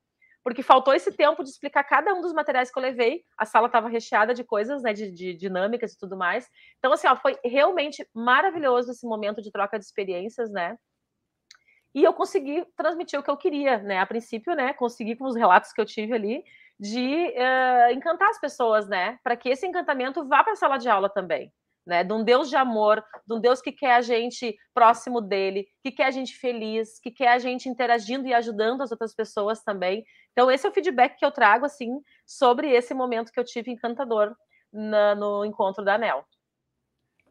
[0.44, 3.22] Porque faltou esse tempo de explicar cada um dos materiais que eu levei.
[3.38, 4.92] A sala estava recheada de coisas, né?
[4.92, 6.48] De, de, dinâmicas e tudo mais.
[6.78, 10.76] Então, assim, ó, foi realmente maravilhoso esse momento de troca de experiências, né?
[11.94, 13.98] E eu consegui transmitir o que eu queria, né?
[13.98, 14.72] A princípio, né?
[14.72, 16.42] Consegui com os relatos que eu tive ali,
[16.82, 19.16] de uh, encantar as pessoas, né?
[19.22, 21.52] Para que esse encantamento vá para a sala de aula também.
[21.84, 25.66] Né, de um Deus de amor, de um Deus que quer a gente próximo dele,
[25.82, 29.64] que quer a gente feliz, que quer a gente interagindo e ajudando as outras pessoas
[29.64, 30.04] também.
[30.30, 33.72] Então, esse é o feedback que eu trago, assim, sobre esse momento que eu tive
[33.72, 34.32] encantador
[34.72, 36.24] na, no encontro da ANEL.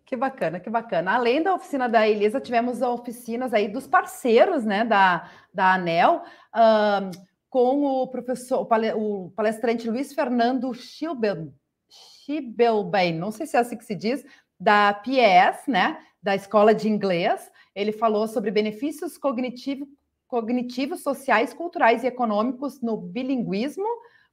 [0.05, 1.15] Que bacana, que bacana.
[1.15, 6.23] Além da oficina da Elisa, tivemos oficinas aí dos parceiros, né, da, da ANEL.
[6.53, 11.53] Uh, com o professor, o palestrante Luiz Fernando Schibelbein,
[13.19, 14.25] não sei se é assim que se diz,
[14.57, 17.51] da PES, né, da Escola de Inglês.
[17.75, 19.89] Ele falou sobre benefícios cognitivos,
[20.29, 23.85] cognitivos, sociais, culturais e econômicos no bilinguismo,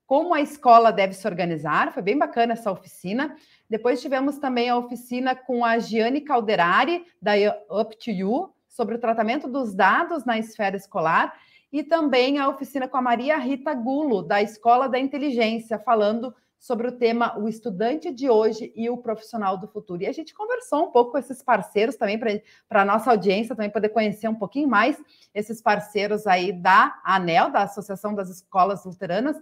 [0.07, 1.93] como a escola deve se organizar.
[1.93, 3.35] Foi bem bacana essa oficina.
[3.69, 7.33] Depois tivemos também a oficina com a Giane Calderari, da
[7.69, 11.35] Up to You, sobre o tratamento dos dados na esfera escolar
[11.73, 16.89] e também a oficina com a Maria Rita Gulo, da Escola da Inteligência, falando sobre
[16.89, 20.03] o tema O Estudante de Hoje e o Profissional do Futuro.
[20.03, 23.71] E a gente conversou um pouco com esses parceiros também, para a nossa audiência também
[23.71, 25.01] poder conhecer um pouquinho mais
[25.33, 29.37] esses parceiros aí da ANEL, da Associação das Escolas Luteranas,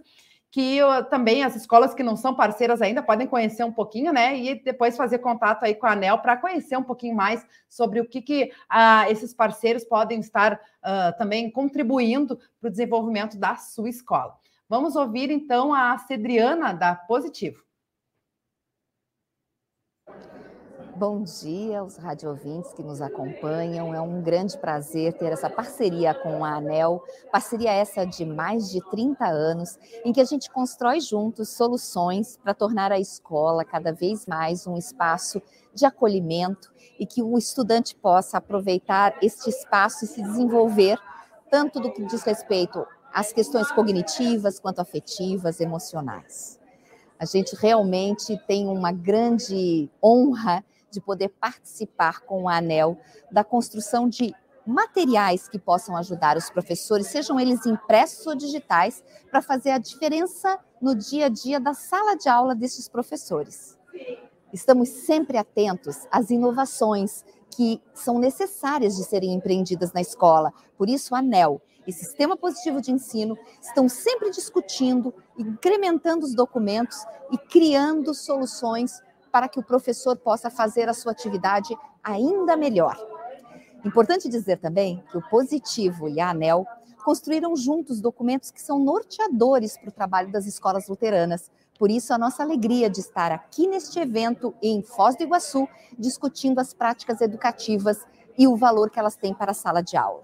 [0.50, 0.78] que
[1.10, 4.38] também as escolas que não são parceiras ainda podem conhecer um pouquinho, né?
[4.38, 8.08] E depois fazer contato aí com a ANEL para conhecer um pouquinho mais sobre o
[8.08, 13.90] que, que uh, esses parceiros podem estar uh, também contribuindo para o desenvolvimento da sua
[13.90, 14.34] escola.
[14.68, 17.66] Vamos ouvir então a Cedriana da Positivo.
[20.98, 23.94] Bom dia aos radiovintes que nos acompanham.
[23.94, 28.80] É um grande prazer ter essa parceria com a ANEL, parceria essa de mais de
[28.90, 34.24] 30 anos, em que a gente constrói juntos soluções para tornar a escola cada vez
[34.24, 35.42] mais um espaço
[35.74, 40.98] de acolhimento e que o estudante possa aproveitar este espaço e se desenvolver
[41.50, 46.58] tanto do que diz respeito às questões cognitivas quanto afetivas, emocionais.
[47.18, 52.98] A gente realmente tem uma grande honra de poder participar com a ANEL
[53.30, 54.34] da construção de
[54.66, 60.58] materiais que possam ajudar os professores, sejam eles impressos ou digitais, para fazer a diferença
[60.80, 63.78] no dia a dia da sala de aula desses professores.
[64.52, 70.52] Estamos sempre atentos às inovações que são necessárias de serem empreendidas na escola.
[70.76, 76.98] Por isso, a ANEL e Sistema Positivo de Ensino estão sempre discutindo, incrementando os documentos
[77.30, 79.00] e criando soluções
[79.36, 82.96] para que o professor possa fazer a sua atividade ainda melhor.
[83.84, 86.66] Importante dizer também que o Positivo e a ANEL
[87.04, 91.50] construíram juntos documentos que são norteadores para o trabalho das escolas luteranas.
[91.78, 95.68] Por isso, a nossa alegria de estar aqui neste evento em Foz do Iguaçu,
[95.98, 98.06] discutindo as práticas educativas
[98.38, 100.22] e o valor que elas têm para a sala de aula.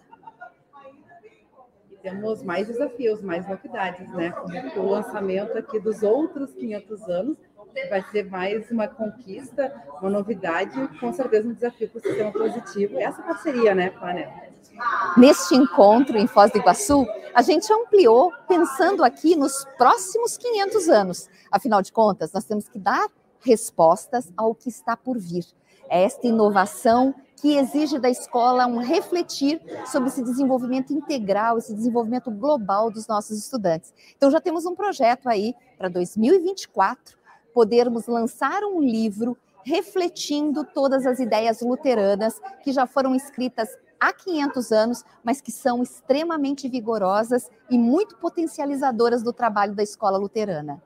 [2.01, 4.33] temos mais desafios, mais novidades, né?
[4.75, 7.37] o lançamento aqui dos outros 500 anos,
[7.89, 12.99] vai ser mais uma conquista, uma novidade, com certeza um desafio para o sistema positivo.
[12.99, 14.31] Essa parceria, né, com a ANEL.
[15.17, 21.31] Neste encontro em Foz do Iguaçu, a gente ampliou pensando aqui nos próximos 500 anos.
[21.51, 23.07] Afinal de contas, nós temos que dar
[23.41, 25.45] respostas ao que está por vir.
[25.89, 32.31] É esta inovação que exige da escola um refletir sobre esse desenvolvimento integral, esse desenvolvimento
[32.31, 33.93] global dos nossos estudantes.
[34.17, 37.22] Então já temos um projeto aí para 2024
[37.53, 43.69] podermos lançar um livro refletindo todas as ideias luteranas que já foram escritas
[44.01, 50.19] há 500 anos, mas que são extremamente vigorosas e muito potencializadoras do trabalho da escola
[50.19, 50.83] luterana.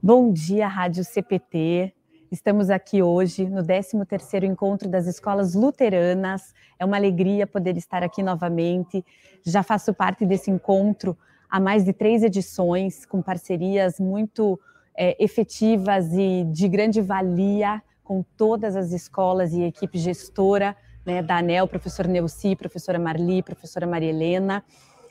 [0.00, 1.92] Bom dia, Rádio CPT.
[2.30, 6.54] Estamos aqui hoje no 13º Encontro das Escolas Luteranas.
[6.78, 9.04] É uma alegria poder estar aqui novamente.
[9.44, 11.16] Já faço parte desse encontro
[11.50, 14.58] há mais de três edições, com parcerias muito
[14.96, 21.38] é, efetivas e de grande valia com todas as escolas e equipe gestora né, da
[21.38, 24.64] ANEL, professor Neuci, professora Marli, professora Maria Helena.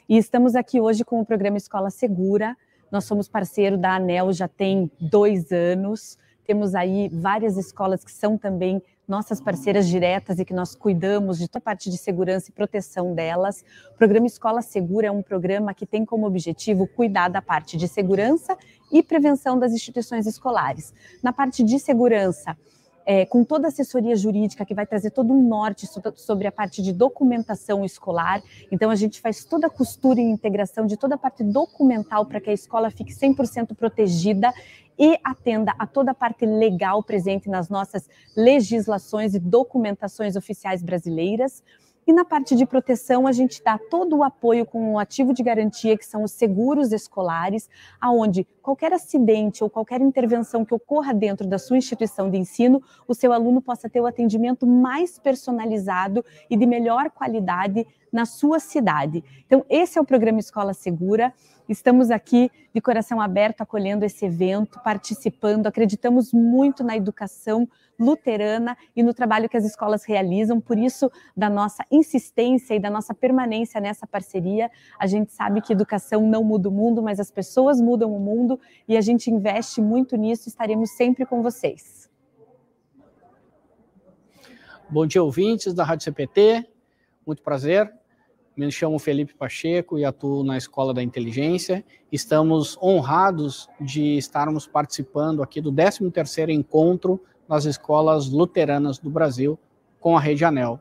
[0.08, 2.56] E estamos aqui hoje com o programa Escola Segura.
[2.92, 6.18] Nós somos parceiro da ANEL já tem dois anos.
[6.46, 11.48] Temos aí várias escolas que são também nossas parceiras diretas e que nós cuidamos de
[11.48, 13.64] toda a parte de segurança e proteção delas.
[13.94, 17.88] O programa Escola Segura é um programa que tem como objetivo cuidar da parte de
[17.88, 18.58] segurança
[18.92, 20.94] e prevenção das instituições escolares.
[21.24, 22.58] Na parte de segurança,
[23.06, 26.82] é, com toda a assessoria jurídica que vai trazer todo um norte sobre a parte
[26.82, 28.42] de documentação escolar.
[28.72, 32.42] Então, a gente faz toda a costura e integração de toda a parte documental para
[32.42, 34.52] que a escola fique 100% protegida
[34.98, 41.64] e atenda a toda a parte legal presente nas nossas legislações e documentações oficiais brasileiras.
[42.08, 45.42] E na parte de proteção, a gente dá todo o apoio com o ativo de
[45.42, 47.68] garantia, que são os seguros escolares,
[48.00, 53.16] aonde qualquer acidente ou qualquer intervenção que ocorra dentro da sua instituição de ensino, o
[53.16, 59.24] seu aluno possa ter o atendimento mais personalizado e de melhor qualidade na sua cidade.
[59.46, 61.34] Então, esse é o programa Escola Segura.
[61.68, 67.68] Estamos aqui de coração aberto acolhendo esse evento, participando, acreditamos muito na educação
[68.00, 72.90] luterana e no trabalho que as escolas realizam, por isso da nossa insistência e da
[72.90, 74.70] nossa permanência nessa parceria.
[75.00, 78.60] A gente sabe que educação não muda o mundo, mas as pessoas mudam o mundo
[78.88, 82.10] e a gente investe muito nisso, estaremos sempre com vocês.
[84.88, 86.68] Bom dia, ouvintes da Rádio CPT.
[87.26, 87.92] Muito prazer.
[88.56, 91.84] Me chamo Felipe Pacheco e atuo na Escola da Inteligência.
[92.10, 99.58] Estamos honrados de estarmos participando aqui do 13º encontro das escolas luteranas do Brasil
[100.00, 100.80] com a Rede Anel.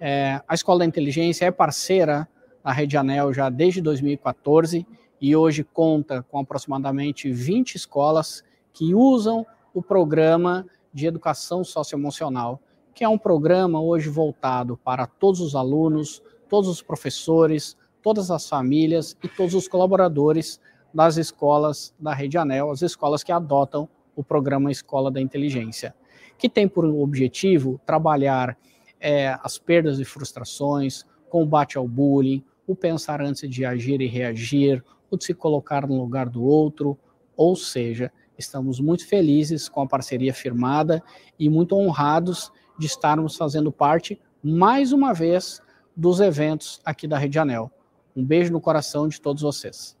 [0.00, 2.28] É, a Escola da Inteligência é parceira
[2.62, 4.86] da Rede Anel já desde 2014
[5.20, 12.60] e hoje conta com aproximadamente 20 escolas que usam o programa de educação socioemocional,
[12.94, 18.48] que é um programa hoje voltado para todos os alunos, todos os professores, todas as
[18.48, 20.60] famílias e todos os colaboradores
[20.92, 25.94] das escolas da Rede Anel, as escolas que adotam o programa Escola da Inteligência,
[26.38, 28.56] que tem por objetivo trabalhar
[29.00, 34.82] é, as perdas e frustrações, combate ao bullying, o pensar antes de agir e reagir,
[35.10, 36.98] o de se colocar no lugar do outro,
[37.36, 41.02] ou seja, estamos muito felizes com a parceria firmada
[41.38, 45.60] e muito honrados de estarmos fazendo parte, mais uma vez,
[45.96, 47.70] dos eventos aqui da Rede Anel.
[48.16, 49.96] Um beijo no coração de todos vocês.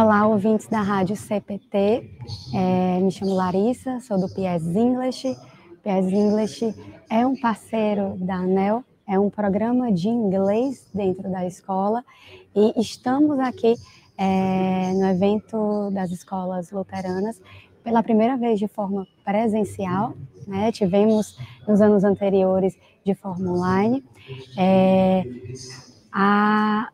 [0.00, 2.08] Olá, ouvintes da Rádio CPT.
[2.54, 5.36] É, me chamo Larissa, sou do PS English.
[5.82, 6.74] PS English
[7.10, 12.04] é um parceiro da ANEL, é um programa de inglês dentro da escola
[12.54, 13.74] e estamos aqui
[14.16, 17.42] é, no evento das escolas luteranas
[17.82, 20.14] pela primeira vez de forma presencial,
[20.46, 20.70] né?
[20.70, 21.36] tivemos
[21.66, 24.04] nos anos anteriores de forma online.
[24.56, 25.24] É,
[26.12, 26.88] a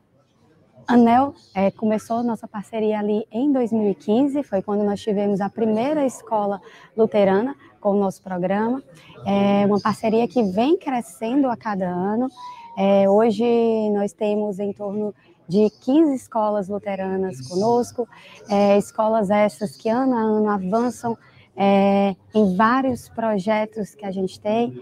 [0.87, 6.61] ANEL é, começou nossa parceria ali em 2015, foi quando nós tivemos a primeira escola
[6.97, 8.83] luterana com o nosso programa.
[9.27, 12.29] É uma parceria que vem crescendo a cada ano.
[12.77, 13.45] É, hoje
[13.91, 15.15] nós temos em torno
[15.49, 18.09] de 15 escolas luteranas conosco,
[18.49, 21.17] é, escolas essas que ano a ano avançam
[21.57, 24.81] é, em vários projetos que a gente tem.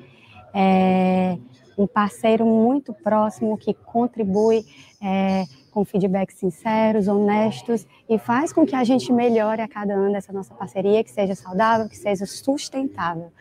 [0.55, 1.39] É,
[1.77, 4.65] um parceiro muito próximo que contribui
[5.03, 10.15] é, com feedbacks sinceros, honestos e faz com que a gente melhore a cada ano
[10.15, 13.33] essa nossa parceria, que seja saudável, que seja sustentável.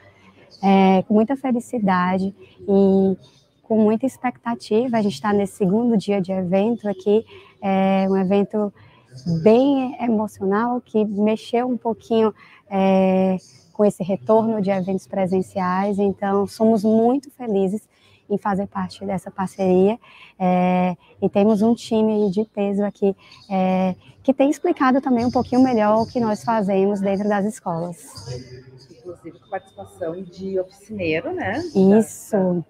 [0.63, 2.35] É, com muita felicidade
[2.67, 3.17] e
[3.63, 4.97] com muita expectativa.
[4.97, 7.25] A gente está nesse segundo dia de evento aqui,
[7.61, 8.71] é um evento
[9.43, 12.33] bem emocional que mexeu um pouquinho
[12.69, 13.37] é,
[13.73, 15.99] com esse retorno de eventos presenciais.
[15.99, 17.87] Então, somos muito felizes
[18.31, 19.99] em fazer parte dessa parceria.
[20.39, 23.15] É, e temos um time de peso aqui
[23.49, 27.97] é, que tem explicado também um pouquinho melhor o que nós fazemos dentro das escolas.
[28.99, 31.59] Inclusive com participação de oficineiro, né?
[31.99, 32.63] Isso.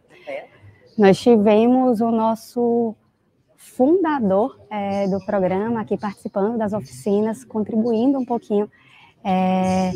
[0.98, 2.96] Nós tivemos o nosso
[3.56, 8.70] fundador é, do programa aqui participando das oficinas, contribuindo um pouquinho.
[9.24, 9.92] É,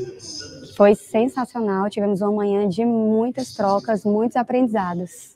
[0.75, 5.34] foi sensacional, tivemos uma manhã de muitas trocas, muitos aprendizados.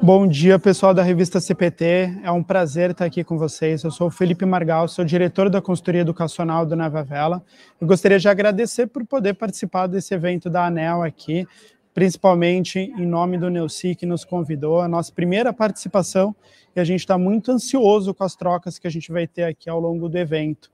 [0.00, 2.20] Bom dia, pessoal da revista CPT.
[2.22, 3.82] É um prazer estar aqui com vocês.
[3.82, 7.42] Eu sou o Felipe Margal, sou diretor da consultoria educacional do Nava Vela.
[7.80, 11.46] Eu gostaria de agradecer por poder participar desse evento da ANEL aqui,
[11.92, 16.34] principalmente em nome do Neuci, que nos convidou, a nossa primeira participação,
[16.76, 19.68] e a gente está muito ansioso com as trocas que a gente vai ter aqui
[19.68, 20.70] ao longo do evento.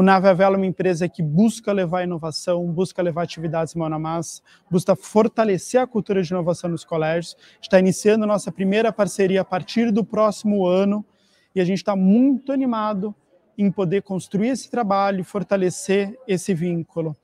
[0.00, 3.98] O Nave Vela é uma empresa que busca levar inovação, busca levar atividades mão na
[3.98, 4.40] massa,
[4.70, 7.36] busca fortalecer a cultura de inovação nos colégios.
[7.60, 11.04] Está iniciando nossa primeira parceria a partir do próximo ano
[11.54, 13.14] e a gente está muito animado
[13.58, 17.14] em poder construir esse trabalho fortalecer esse vínculo.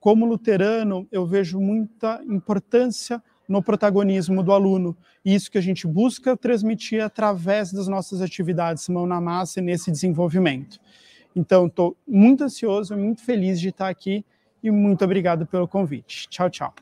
[0.00, 4.96] Como luterano, eu vejo muita importância no protagonismo do aluno.
[5.24, 9.88] Isso que a gente busca transmitir através das nossas atividades mão na massa e nesse
[9.92, 10.80] desenvolvimento.
[11.34, 14.24] Então, estou muito ansioso, muito feliz de estar aqui
[14.62, 16.28] e muito obrigado pelo convite.
[16.28, 16.74] Tchau, tchau.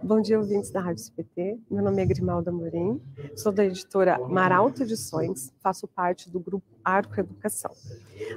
[0.00, 1.58] Bom dia, ouvintes da Rádio CPT.
[1.68, 3.00] Meu nome é Grimalda Morim,
[3.34, 7.72] sou da editora Maralto Edições, faço parte do grupo Arco Educação.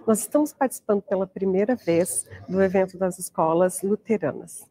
[0.07, 4.67] Nós estamos participando pela primeira vez do evento das escolas luteranas,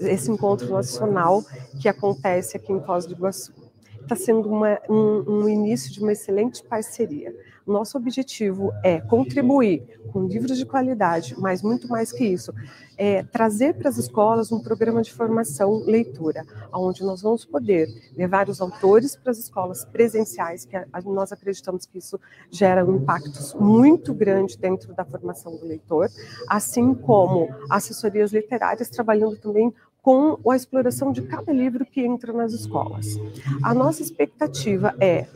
[0.00, 1.44] esse encontro nacional
[1.80, 3.54] que acontece aqui em Foz do Iguaçu.
[4.02, 7.32] Está sendo uma, um, um início de uma excelente parceria.
[7.66, 12.54] Nosso objetivo é contribuir com livros de qualidade, mas muito mais que isso,
[12.96, 18.48] é trazer para as escolas um programa de formação leitura, onde nós vamos poder levar
[18.48, 24.14] os autores para as escolas presenciais, que nós acreditamos que isso gera um impacto muito
[24.14, 26.08] grande dentro da formação do leitor,
[26.48, 32.52] assim como assessorias literárias trabalhando também com a exploração de cada livro que entra nas
[32.52, 33.16] escolas.
[33.60, 35.26] A nossa expectativa é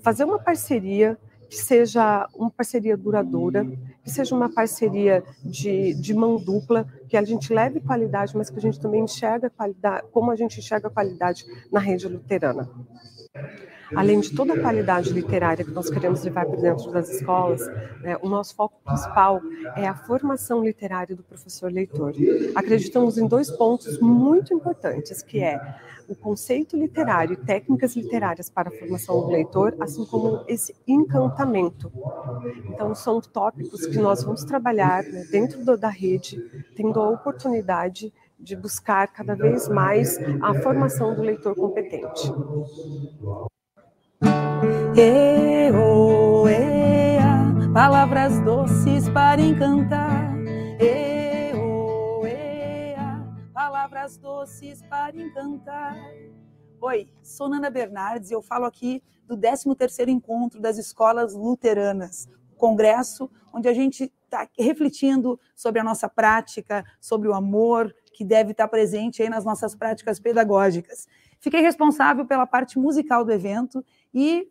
[0.00, 1.16] fazer uma parceria
[1.48, 3.64] que seja uma parceria duradoura,
[4.02, 8.58] que seja uma parceria de, de mão dupla, que a gente leve qualidade, mas que
[8.58, 12.68] a gente também enxerga qualidade, como a gente enxerga a qualidade na rede luterana
[13.94, 17.66] além de toda a qualidade literária que nós queremos levar para dentro das escolas,
[18.00, 19.40] né, o nosso foco principal
[19.76, 22.12] é a formação literária do professor leitor.
[22.54, 25.60] Acreditamos em dois pontos muito importantes, que é
[26.08, 31.92] o conceito literário e técnicas literárias para a formação do leitor, assim como esse encantamento.
[32.70, 36.40] Então, são tópicos que nós vamos trabalhar né, dentro da rede,
[36.74, 42.32] tendo a oportunidade de buscar cada vez mais a formação do leitor competente.
[44.96, 46.44] E, oh,
[47.72, 50.34] palavras doces para encantar.
[50.80, 52.22] E, oh,
[53.52, 55.96] palavras doces para encantar.
[56.80, 63.30] Oi, sou Nana Bernardes e eu falo aqui do 13º Encontro das Escolas Luteranas, congresso
[63.52, 68.68] onde a gente está refletindo sobre a nossa prática, sobre o amor que deve estar
[68.68, 71.06] presente aí nas nossas práticas pedagógicas.
[71.40, 74.48] Fiquei responsável pela parte musical do evento e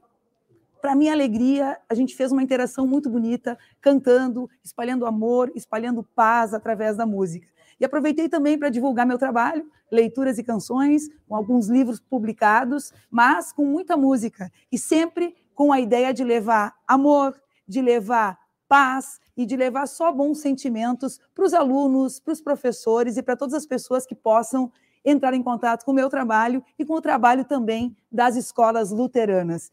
[0.82, 6.54] para minha alegria, a gente fez uma interação muito bonita, cantando, espalhando amor, espalhando paz
[6.54, 7.48] através da música.
[7.80, 13.52] E aproveitei também para divulgar meu trabalho, leituras e canções, com alguns livros publicados, mas
[13.52, 17.36] com muita música e sempre com a ideia de levar amor,
[17.68, 18.38] de levar
[18.68, 23.36] paz e de levar só bons sentimentos para os alunos, para os professores e para
[23.36, 24.72] todas as pessoas que possam
[25.04, 29.70] entrar em contato com o meu trabalho e com o trabalho também das escolas luteranas,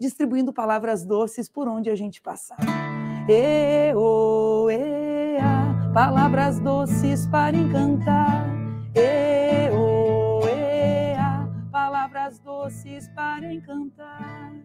[0.00, 2.58] distribuindo palavras doces por onde a gente passar.
[3.28, 8.46] E, oh, e, a, palavras doces para encantar.
[8.94, 14.63] E, oh, e, a, palavras doces para encantar.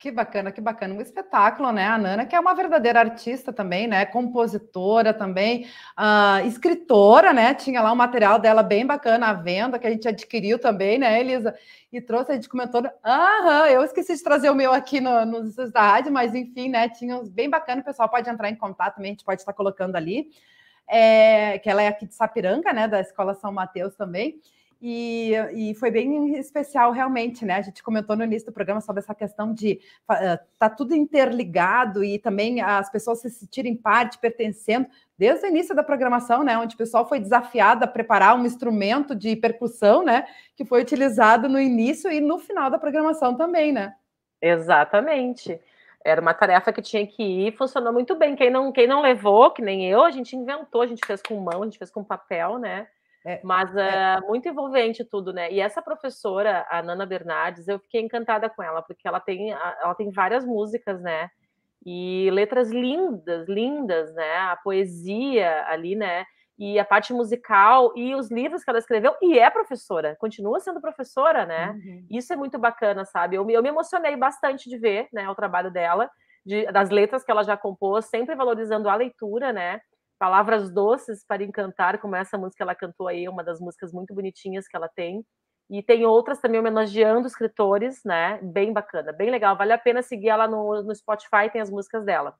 [0.00, 0.94] Que bacana, que bacana.
[0.94, 1.86] Um espetáculo, né?
[1.86, 4.06] A Nana, que é uma verdadeira artista também, né?
[4.06, 5.66] Compositora também,
[5.98, 7.52] uh, escritora, né?
[7.52, 11.20] Tinha lá um material dela bem bacana à venda, que a gente adquiriu também, né,
[11.20, 11.54] Elisa?
[11.92, 12.82] E trouxe, a gente comentou.
[13.04, 16.88] Aham, eu esqueci de trazer o meu aqui no, nos da rádio, mas enfim, né?
[16.88, 19.52] Tinha uns bem bacana, o pessoal pode entrar em contato também, a gente pode estar
[19.52, 20.30] colocando ali.
[20.88, 22.88] É, que ela é aqui de Sapiranga, né?
[22.88, 24.40] Da Escola São Mateus também.
[24.82, 27.56] E, e, foi bem especial realmente, né?
[27.56, 29.78] A gente comentou no início do programa sobre essa questão de
[30.10, 34.86] uh, tá tudo interligado e também as pessoas se sentirem parte, pertencendo,
[35.18, 36.56] desde o início da programação, né?
[36.56, 40.26] Onde o pessoal foi desafiado a preparar um instrumento de percussão, né?
[40.56, 43.94] Que foi utilizado no início e no final da programação também, né?
[44.40, 45.60] Exatamente.
[46.02, 48.34] Era uma tarefa que tinha que ir, funcionou muito bem.
[48.34, 51.38] Quem não, quem não levou, que nem eu, a gente inventou, a gente fez com
[51.38, 52.86] mão, a gente fez com papel, né?
[53.24, 54.18] É, Mas é.
[54.18, 55.52] Uh, muito envolvente tudo, né?
[55.52, 59.94] E essa professora, a Nana Bernardes, eu fiquei encantada com ela, porque ela tem, ela
[59.94, 61.30] tem várias músicas, né?
[61.84, 64.36] E letras lindas, lindas, né?
[64.38, 66.24] A poesia ali, né?
[66.58, 70.80] E a parte musical e os livros que ela escreveu, e é professora, continua sendo
[70.80, 71.70] professora, né?
[71.70, 72.06] Uhum.
[72.10, 73.36] Isso é muito bacana, sabe?
[73.36, 76.10] Eu, eu me emocionei bastante de ver né, o trabalho dela,
[76.44, 79.80] de, das letras que ela já compôs, sempre valorizando a leitura, né?
[80.20, 84.14] Palavras doces para encantar, como essa música que ela cantou aí, uma das músicas muito
[84.14, 85.24] bonitinhas que ela tem.
[85.70, 88.38] E tem outras também homenageando escritores, né?
[88.42, 89.56] Bem bacana, bem legal.
[89.56, 92.36] Vale a pena seguir ela no, no Spotify, tem as músicas dela.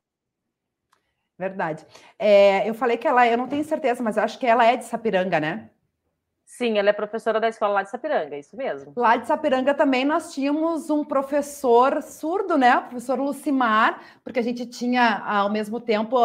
[1.39, 1.87] Verdade.
[2.19, 4.85] É, eu falei que ela, eu não tenho certeza, mas acho que ela é de
[4.85, 5.71] Sapiranga, né?
[6.53, 8.93] Sim, ela é professora da escola lá de Sapiranga, isso mesmo.
[8.97, 12.77] Lá de Sapiranga também nós tínhamos um professor surdo, né?
[12.77, 16.17] O professor Lucimar, porque a gente tinha ao mesmo tempo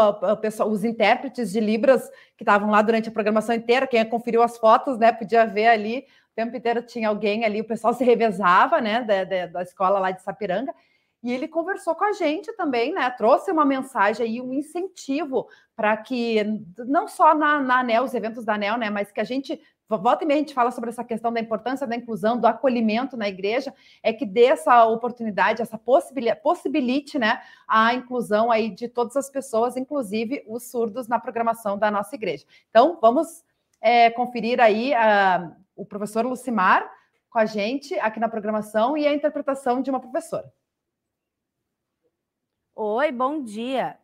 [0.68, 3.86] os intérpretes de Libras que estavam lá durante a programação inteira.
[3.86, 5.12] Quem conferiu as fotos, né?
[5.12, 9.04] Podia ver ali, o tempo inteiro tinha alguém ali, o pessoal se revezava, né?
[9.04, 10.74] Da, da, da escola lá de Sapiranga.
[11.22, 13.10] E ele conversou com a gente também, né?
[13.12, 16.44] Trouxe uma mensagem aí, um incentivo para que,
[16.78, 18.90] não só na, na ANEL, os eventos da ANEL, né?
[18.90, 21.86] Mas que a gente volta e meia a gente fala sobre essa questão da importância
[21.86, 27.42] da inclusão, do acolhimento na igreja, é que dê essa oportunidade, essa possibilidade, possibilite né,
[27.68, 32.46] a inclusão aí de todas as pessoas, inclusive os surdos, na programação da nossa igreja.
[32.70, 33.44] Então, vamos
[33.80, 36.92] é, conferir aí a, o professor Lucimar
[37.30, 40.52] com a gente aqui na programação e a interpretação de uma professora.
[42.74, 44.00] Oi, bom dia.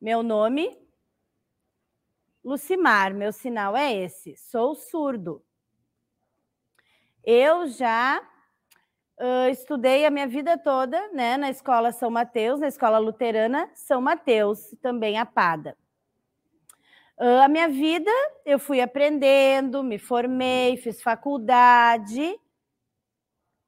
[0.00, 0.83] Meu nome
[2.44, 4.36] Lucimar, meu sinal é esse.
[4.36, 5.42] Sou surdo.
[7.24, 8.20] Eu já
[9.18, 13.98] uh, estudei a minha vida toda né, na escola São Mateus, na escola luterana São
[14.02, 15.74] Mateus, também a Pada.
[17.18, 18.10] Uh, a minha vida
[18.44, 22.38] eu fui aprendendo, me formei, fiz faculdade.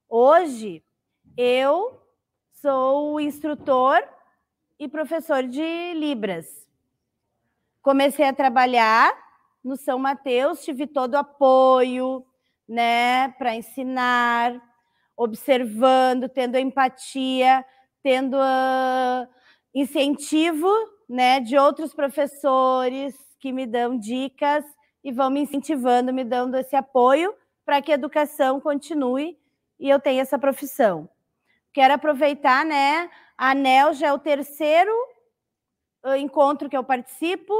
[0.07, 0.85] Hoje
[1.35, 1.99] eu
[2.53, 4.07] sou instrutor
[4.79, 6.66] e professor de Libras.
[7.87, 9.16] Comecei a trabalhar
[9.62, 12.26] no São Mateus, tive todo o apoio,
[12.68, 14.61] né, para ensinar,
[15.16, 17.64] observando, tendo empatia,
[18.03, 19.28] tendo uh,
[19.72, 20.68] incentivo,
[21.09, 24.64] né, de outros professores que me dão dicas
[25.05, 27.32] e vão me incentivando, me dando esse apoio
[27.64, 29.39] para que a educação continue
[29.78, 31.09] e eu tenha essa profissão.
[31.72, 33.09] Quero aproveitar, né?
[33.39, 34.91] A ANEL já é o terceiro
[36.18, 37.55] encontro que eu participo,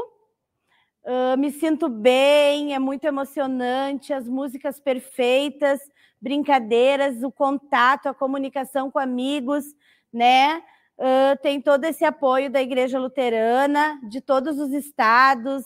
[1.07, 5.81] Uh, me sinto bem, é muito emocionante, as músicas perfeitas,
[6.21, 9.65] brincadeiras, o contato, a comunicação com amigos,
[10.13, 10.65] né?
[10.99, 15.65] Uh, tem todo esse apoio da Igreja Luterana, de todos os estados,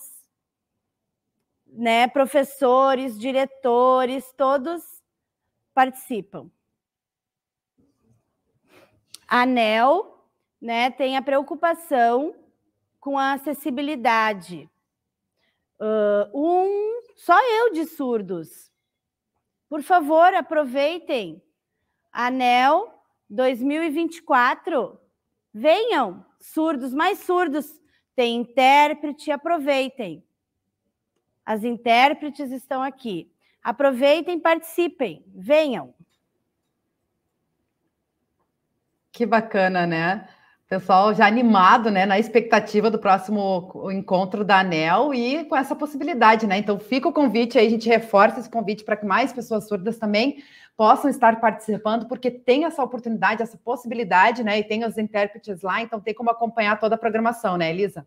[1.66, 2.06] né?
[2.06, 4.82] Professores, diretores, todos
[5.72, 6.50] participam.
[9.26, 10.22] A ANEL
[10.60, 12.34] né, tem a preocupação
[13.00, 14.68] com a acessibilidade
[15.80, 18.70] Uh, um, só eu de surdos.
[19.68, 21.42] Por favor, aproveitem.
[22.12, 22.92] ANEL
[23.30, 25.00] 2024,
[25.54, 27.80] venham, surdos mais surdos,
[28.16, 30.24] tem intérprete, aproveitem.
[31.46, 33.32] As intérpretes estão aqui.
[33.62, 35.94] Aproveitem, participem, venham.
[39.12, 40.28] Que bacana, né?
[40.70, 46.46] Pessoal já animado, né, na expectativa do próximo encontro da ANEL e com essa possibilidade,
[46.46, 46.58] né?
[46.58, 49.98] Então fica o convite aí, a gente reforça esse convite para que mais pessoas surdas
[49.98, 50.44] também
[50.76, 54.60] possam estar participando, porque tem essa oportunidade, essa possibilidade, né?
[54.60, 58.06] E tem os intérpretes lá, então tem como acompanhar toda a programação, né, Elisa?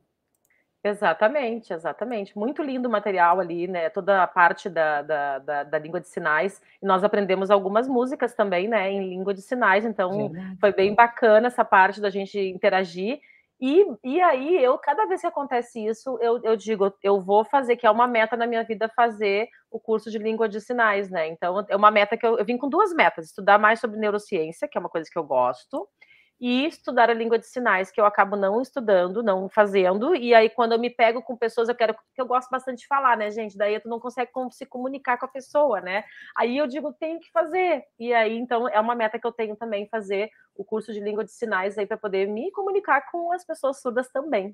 [0.84, 2.38] Exatamente, exatamente.
[2.38, 3.90] Muito lindo o material ali, né?
[3.90, 6.62] Toda a parte da, da, da, da, língua de sinais.
[6.82, 8.92] E nós aprendemos algumas músicas também, né?
[8.92, 9.86] Em língua de sinais.
[9.86, 10.58] Então, Verdade.
[10.60, 13.22] foi bem bacana essa parte da gente interagir.
[13.62, 17.78] E, e aí, eu, cada vez que acontece isso, eu, eu digo, eu vou fazer,
[17.78, 21.30] que é uma meta na minha vida, fazer o curso de língua de sinais, né?
[21.30, 24.68] Então, é uma meta que eu, eu vim com duas metas: estudar mais sobre neurociência,
[24.68, 25.88] que é uma coisa que eu gosto,
[26.44, 30.50] e estudar a língua de sinais, que eu acabo não estudando, não fazendo, e aí
[30.50, 33.32] quando eu me pego com pessoas, eu quero, que eu gosto bastante de falar, né,
[33.32, 36.04] gente, daí tu não consegue se comunicar com a pessoa, né,
[36.36, 39.56] aí eu digo, tenho que fazer, e aí, então, é uma meta que eu tenho
[39.56, 43.46] também, fazer o curso de língua de sinais aí, para poder me comunicar com as
[43.46, 44.54] pessoas surdas também.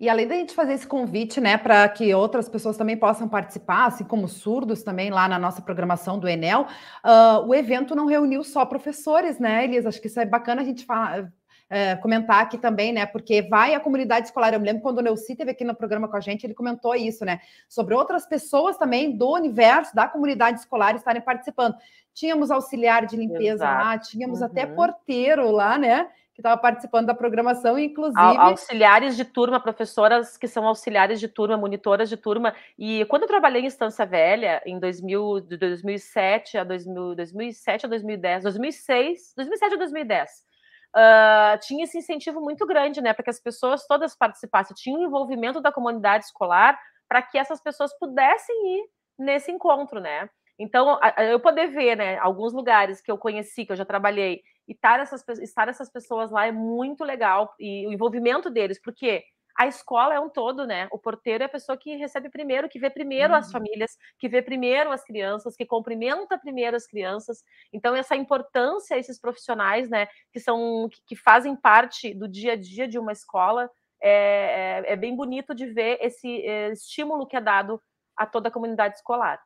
[0.00, 3.84] E além da gente fazer esse convite, né, para que outras pessoas também possam participar,
[3.84, 6.66] assim como surdos também lá na nossa programação do Enel,
[7.04, 9.90] uh, o evento não reuniu só professores, né, Elisa?
[9.90, 11.30] Acho que isso é bacana a gente falar,
[11.70, 13.06] é, comentar aqui também, né?
[13.06, 14.52] Porque vai a comunidade escolar.
[14.52, 16.96] Eu me lembro quando o Neuci esteve aqui no programa com a gente, ele comentou
[16.96, 17.40] isso, né?
[17.68, 21.76] Sobre outras pessoas também do universo, da comunidade escolar estarem participando.
[22.12, 23.84] Tínhamos auxiliar de limpeza Exato.
[23.84, 24.46] lá, tínhamos uhum.
[24.46, 26.08] até porteiro lá, né?
[26.40, 28.18] Que estava participando da programação, inclusive.
[28.18, 32.54] Auxiliares de turma, professoras que são auxiliares de turma, monitoras de turma.
[32.78, 37.88] E quando eu trabalhei em Estância Velha, em 2000, de 2007 a 2000, 2007 a
[37.88, 43.40] 2010, 2006, 2007 a 2010, uh, tinha esse incentivo muito grande, né, para que as
[43.40, 44.74] pessoas todas participassem.
[44.74, 46.78] Tinha um envolvimento da comunidade escolar
[47.08, 48.88] para que essas pessoas pudessem ir
[49.18, 50.28] nesse encontro, né?
[50.58, 54.72] Então, eu poder ver, né, alguns lugares que eu conheci, que eu já trabalhei, e
[54.72, 59.24] estar essas, estar essas pessoas lá é muito legal, e o envolvimento deles, porque
[59.58, 60.88] a escola é um todo, né?
[60.92, 63.38] O porteiro é a pessoa que recebe primeiro, que vê primeiro uhum.
[63.40, 67.42] as famílias, que vê primeiro as crianças, que cumprimenta primeiro as crianças.
[67.72, 72.56] Então, essa importância, esses profissionais, né, que são que, que fazem parte do dia a
[72.56, 73.68] dia de uma escola,
[74.00, 77.82] é, é, é bem bonito de ver esse é, estímulo que é dado
[78.16, 79.42] a toda a comunidade escolar.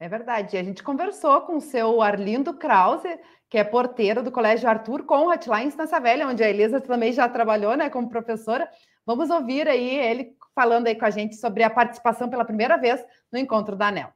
[0.00, 0.56] É verdade.
[0.56, 3.20] A gente conversou com o seu Arlindo Krause,
[3.50, 7.12] que é porteiro do Colégio Arthur Conrad, lá em Estância Velha, onde a Elisa também
[7.12, 8.66] já trabalhou, né, como professora.
[9.04, 13.04] Vamos ouvir aí ele falando aí com a gente sobre a participação pela primeira vez
[13.30, 14.10] no encontro da ANEL.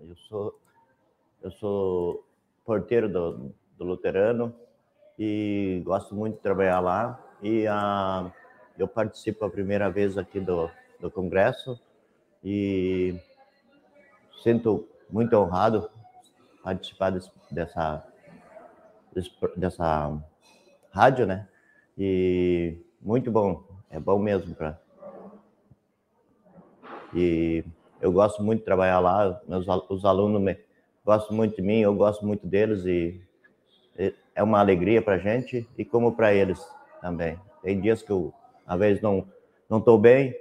[0.00, 0.58] Eu sou,
[1.42, 2.24] eu sou
[2.64, 4.54] porteiro do, do Luterano
[5.18, 7.22] e gosto muito de trabalhar lá.
[7.42, 8.32] E a,
[8.78, 11.78] eu participo a primeira vez aqui do, do congresso
[12.42, 13.14] e
[14.42, 15.90] sinto muito honrado
[16.62, 18.04] participar desse, dessa,
[19.56, 20.18] dessa
[20.90, 21.48] rádio, né?
[21.96, 24.78] E muito bom, é bom mesmo para.
[27.14, 27.64] E
[28.00, 30.58] eu gosto muito de trabalhar lá, meus, os alunos me,
[31.04, 33.20] gostam muito de mim, eu gosto muito deles e
[34.34, 36.64] é uma alegria para gente e como para eles
[37.00, 37.36] também.
[37.62, 38.32] Tem dias que eu,
[38.66, 39.26] às vezes, não
[39.68, 40.34] não estou bem,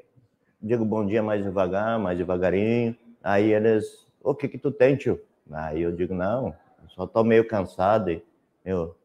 [0.62, 2.96] digo bom dia mais devagar, mais devagarinho,
[3.28, 5.22] Aí eles, o que que tu tem, tio?
[5.52, 6.56] Aí eu digo, não,
[6.96, 8.10] só tô meio cansado.
[8.10, 8.24] E,
[8.64, 8.96] eu,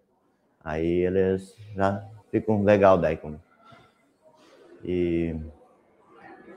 [0.62, 3.42] aí eles já ficam legal daí comigo.
[4.84, 5.34] E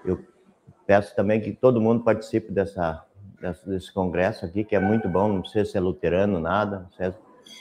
[0.06, 0.24] eu
[0.86, 3.04] peço também que todo mundo participe dessa,
[3.42, 7.18] dessa, desse congresso aqui, que é muito bom, não precisa ser luterano, nada, precisa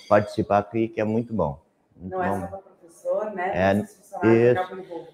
[0.06, 1.58] participar aqui, que é muito bom.
[1.96, 2.36] Muito não bom.
[2.36, 3.50] é só para professor, né?
[4.22, 5.13] É, isso.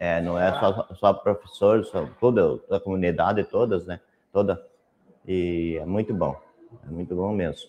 [0.00, 4.00] É, não é só, só professores, só toda a comunidade, todas, né?
[4.32, 4.66] Toda.
[5.28, 6.40] E é muito bom.
[6.86, 7.68] É muito bom mesmo.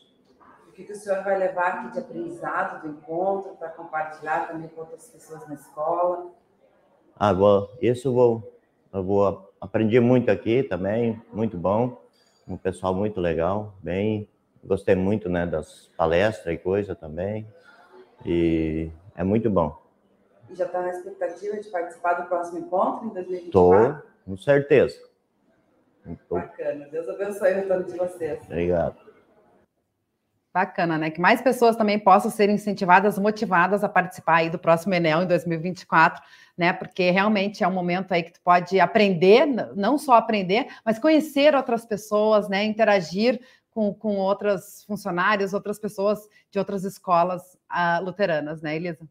[0.70, 4.70] O que, que o senhor vai levar aqui de aprendizado do encontro para compartilhar também
[4.70, 6.32] com outras pessoas na escola?
[7.20, 8.60] Ah, vou, isso eu vou,
[8.94, 12.02] eu vou aprendi muito aqui também, muito bom,
[12.48, 14.28] um pessoal muito legal, bem,
[14.64, 17.46] gostei muito, né, das palestras e coisa também,
[18.26, 19.81] e é muito bom.
[20.52, 23.45] E já está na expectativa de participar do próximo encontro em 2024?
[23.45, 24.99] Estou, com certeza.
[26.28, 26.36] Tô.
[26.36, 26.88] Bacana.
[26.91, 28.41] Deus abençoe o retorno de vocês.
[28.43, 28.97] Obrigado.
[30.54, 31.10] Bacana, né?
[31.10, 35.28] Que mais pessoas também possam ser incentivadas, motivadas a participar aí do próximo Enel em
[35.28, 36.22] 2024,
[36.58, 36.74] né?
[36.74, 41.56] Porque realmente é um momento aí que tu pode aprender, não só aprender, mas conhecer
[41.56, 42.66] outras pessoas, né?
[42.66, 43.39] Interagir
[43.70, 49.08] com, com outras funcionários, outras pessoas de outras escolas uh, luteranas, né, Elisa?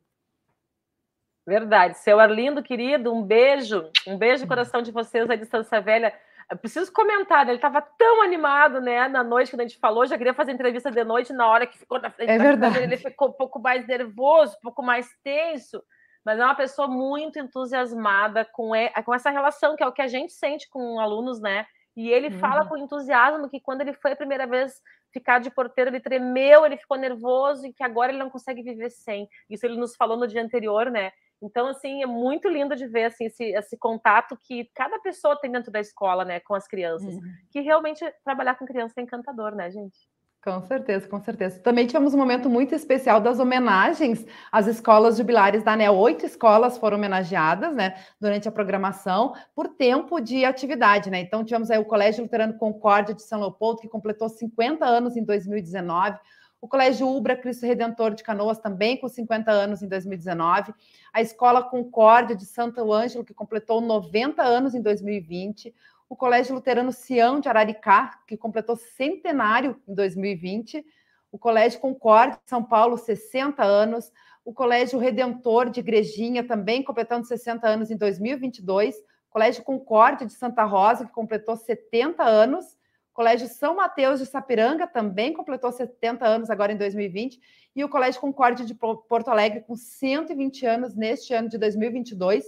[1.51, 1.98] Verdade.
[1.98, 3.90] Seu Arlindo, querido, um beijo.
[4.07, 6.14] Um beijo no coração de vocês de Distância Velha.
[6.48, 7.51] Eu preciso comentar, né?
[7.51, 9.09] ele estava tão animado, né?
[9.09, 11.76] Na noite quando a gente falou, já queria fazer entrevista de noite, na hora que
[11.76, 12.74] ficou na frente é da verdade.
[12.74, 15.82] câmera, ele ficou um pouco mais nervoso, um pouco mais tenso,
[16.24, 18.70] mas é uma pessoa muito entusiasmada com,
[19.05, 21.66] com essa relação, que é o que a gente sente com alunos, né?
[21.96, 22.38] E ele uhum.
[22.38, 24.80] fala com entusiasmo que quando ele foi a primeira vez
[25.12, 28.90] ficar de porteiro, ele tremeu, ele ficou nervoso e que agora ele não consegue viver
[28.90, 29.28] sem.
[29.48, 31.11] Isso ele nos falou no dia anterior, né?
[31.43, 35.51] Então, assim, é muito lindo de ver assim, esse, esse contato que cada pessoa tem
[35.51, 37.14] dentro da escola, né, com as crianças.
[37.14, 37.20] Uhum.
[37.51, 39.99] Que realmente trabalhar com criança é encantador, né, gente?
[40.43, 41.61] Com certeza, com certeza.
[41.61, 45.95] Também tivemos um momento muito especial das homenagens às escolas jubilares da ANEL.
[45.97, 51.20] Oito escolas foram homenageadas, né, durante a programação, por tempo de atividade, né?
[51.20, 55.24] Então, tivemos aí o Colégio Luterano Concórdia de São Leopoldo, que completou 50 anos em
[55.24, 56.18] 2019
[56.61, 60.75] o Colégio Ubra Cristo Redentor de Canoas, também com 50 anos em 2019,
[61.13, 65.75] a Escola Concórdia de Santo Ângelo, que completou 90 anos em 2020,
[66.09, 70.85] o Colégio Luterano Sião de Araricá, que completou centenário em 2020,
[71.33, 74.13] o Colégio Concórdia de São Paulo, 60 anos,
[74.45, 80.33] o Colégio Redentor de Igrejinha, também completando 60 anos em 2022, o Colégio Concórdia de
[80.33, 82.77] Santa Rosa, que completou 70 anos,
[83.21, 87.39] Colégio São Mateus de Sapiranga também completou 70 anos agora em 2020
[87.77, 92.47] e o Colégio Concórdia de Porto Alegre com 120 anos neste ano de 2022,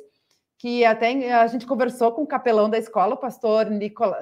[0.56, 3.66] que até a gente conversou com o capelão da escola, o pastor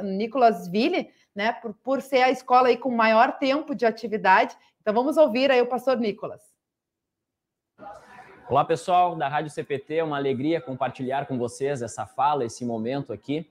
[0.03, 4.57] Nicolas Ville, né, por, por ser a escola aí com maior tempo de atividade.
[4.81, 6.43] Então vamos ouvir aí o pastor Nicolas.
[8.49, 13.13] Olá, pessoal da Rádio CPT, é uma alegria compartilhar com vocês essa fala, esse momento
[13.13, 13.49] aqui,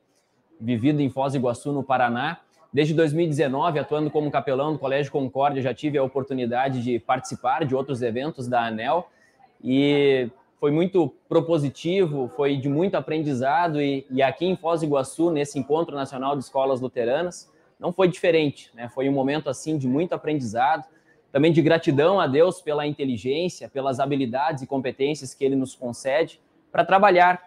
[0.59, 2.41] vivido em Foz do Iguaçu, no Paraná.
[2.71, 7.75] Desde 2019, atuando como capelão do Colégio Concórdia, já tive a oportunidade de participar de
[7.75, 9.09] outros eventos da ANEL
[9.63, 15.31] e foi muito propositivo, foi de muito aprendizado e, e aqui em Foz do Iguaçu,
[15.31, 18.87] nesse Encontro Nacional de Escolas Luteranas, não foi diferente, né?
[18.89, 20.85] Foi um momento assim de muito aprendizado,
[21.31, 26.39] também de gratidão a Deus pela inteligência, pelas habilidades e competências que ele nos concede
[26.71, 27.41] para trabalhar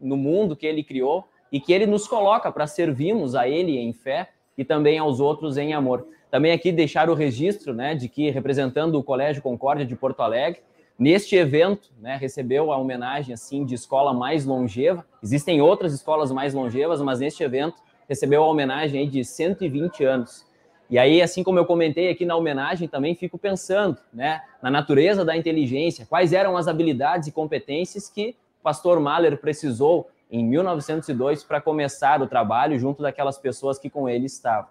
[0.00, 3.92] no mundo que ele criou e que ele nos coloca para servirmos a ele em
[3.92, 4.28] fé
[4.58, 6.06] e também aos outros em amor.
[6.30, 10.60] Também aqui deixar o registro, né, de que representando o Colégio Concórdia de Porto Alegre,
[10.98, 15.06] neste evento, né, recebeu a homenagem assim de escola mais longeva.
[15.22, 17.76] Existem outras escolas mais longevas, mas neste evento
[18.08, 20.46] recebeu a homenagem aí de 120 anos.
[20.90, 25.24] E aí, assim como eu comentei aqui na homenagem, também fico pensando, né, na natureza
[25.24, 31.42] da inteligência, quais eram as habilidades e competências que o pastor Mahler precisou em 1902
[31.44, 34.70] para começar o trabalho junto daquelas pessoas que com ele estavam.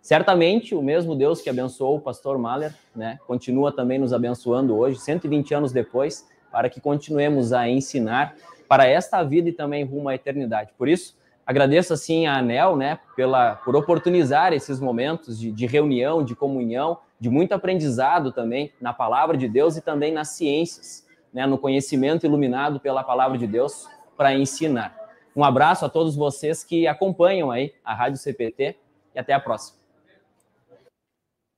[0.00, 5.00] Certamente, o mesmo Deus que abençoou o pastor Mahler, né, continua também nos abençoando hoje,
[5.00, 8.36] 120 anos depois, para que continuemos a ensinar
[8.68, 10.72] para esta vida e também rumo à eternidade.
[10.78, 16.22] Por isso, agradeço assim a Anel, né, pela por oportunizar esses momentos de, de reunião,
[16.24, 21.46] de comunhão, de muito aprendizado também na palavra de Deus e também nas ciências, né,
[21.46, 24.94] no conhecimento iluminado pela palavra de Deus para ensinar.
[25.34, 28.76] Um abraço a todos vocês que acompanham aí a Rádio CPT
[29.14, 29.76] e até a próxima.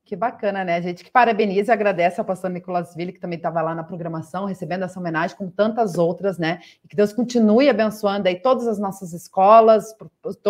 [0.05, 0.81] Que bacana, né?
[0.81, 4.47] Gente que parabeniza e agradece ao pastor Nicolas Ville, que também estava lá na programação,
[4.47, 6.61] recebendo essa homenagem, com tantas outras, né?
[6.83, 9.95] E que Deus continue abençoando aí todas as nossas escolas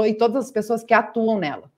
[0.07, 1.69] e todas as pessoas que atuam nela.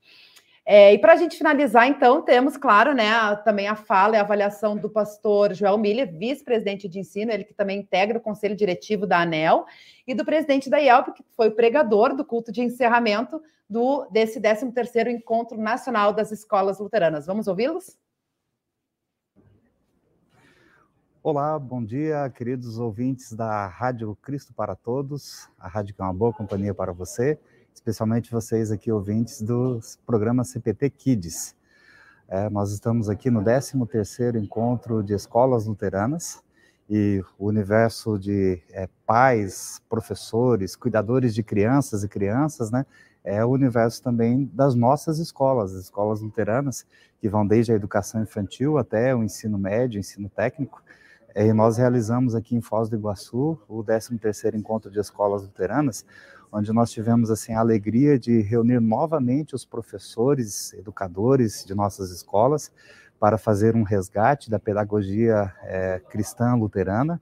[0.73, 4.19] É, e para a gente finalizar, então, temos, claro, né, a, também a fala e
[4.21, 8.55] a avaliação do pastor Joel Miller, vice-presidente de ensino, ele que também integra o conselho
[8.55, 9.67] diretivo da ANEL,
[10.07, 14.41] e do presidente da IELP, que foi o pregador do culto de encerramento do desse
[14.41, 17.27] 13º Encontro Nacional das Escolas Luteranas.
[17.27, 17.99] Vamos ouvi-los?
[21.21, 26.15] Olá, bom dia, queridos ouvintes da Rádio Cristo para Todos, a rádio que é uma
[26.15, 27.37] boa companhia para você
[27.75, 31.55] especialmente vocês aqui ouvintes do programa CPT Kids.
[32.29, 36.43] É, nós estamos aqui no 13º Encontro de Escolas Luteranas
[36.89, 42.85] e o universo de é, pais, professores, cuidadores de crianças e crianças, né,
[43.23, 46.87] é o universo também das nossas escolas, as escolas luteranas,
[47.21, 50.83] que vão desde a educação infantil até o ensino médio, ensino técnico,
[51.35, 56.05] é, e nós realizamos aqui em Foz do Iguaçu o 13º Encontro de Escolas Luteranas,
[56.52, 62.72] onde nós tivemos assim a alegria de reunir novamente os professores, educadores de nossas escolas
[63.18, 67.20] para fazer um resgate da pedagogia é, cristã luterana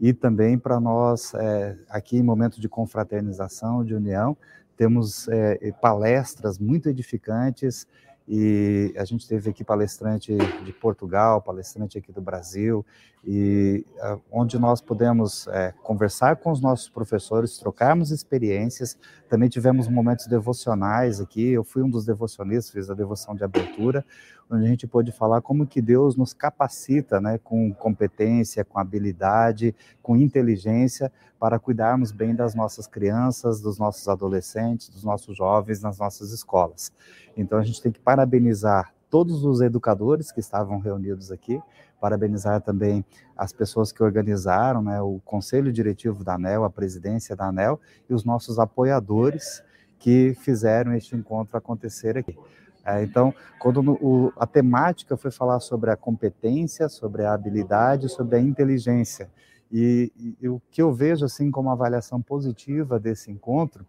[0.00, 4.36] e também para nós é, aqui em momento de confraternização, de união,
[4.76, 7.86] temos é, palestras muito edificantes
[8.26, 12.86] e a gente teve aqui palestrante de Portugal, palestrante aqui do Brasil,
[13.24, 18.98] e uh, onde nós pudemos é, conversar com os nossos professores, trocarmos experiências,
[19.28, 24.04] também tivemos momentos devocionais aqui, eu fui um dos devocionistas, fiz a devoção de abertura,
[24.50, 29.74] onde a gente pôde falar como que Deus nos capacita, né, com competência, com habilidade,
[30.02, 35.98] com inteligência, para cuidarmos bem das nossas crianças, dos nossos adolescentes, dos nossos jovens nas
[35.98, 36.92] nossas escolas.
[37.36, 41.60] Então a gente tem que parabenizar todos os educadores que estavam reunidos aqui,
[42.00, 43.04] parabenizar também
[43.36, 47.78] as pessoas que organizaram, né, o conselho diretivo da ANEL, a presidência da ANEL
[48.08, 49.62] e os nossos apoiadores
[49.98, 52.36] que fizeram este encontro acontecer aqui.
[52.84, 58.36] É, então, quando o, a temática foi falar sobre a competência, sobre a habilidade, sobre
[58.36, 59.28] a inteligência,
[59.70, 63.86] e, e, o que eu vejo assim como avaliação positiva desse encontro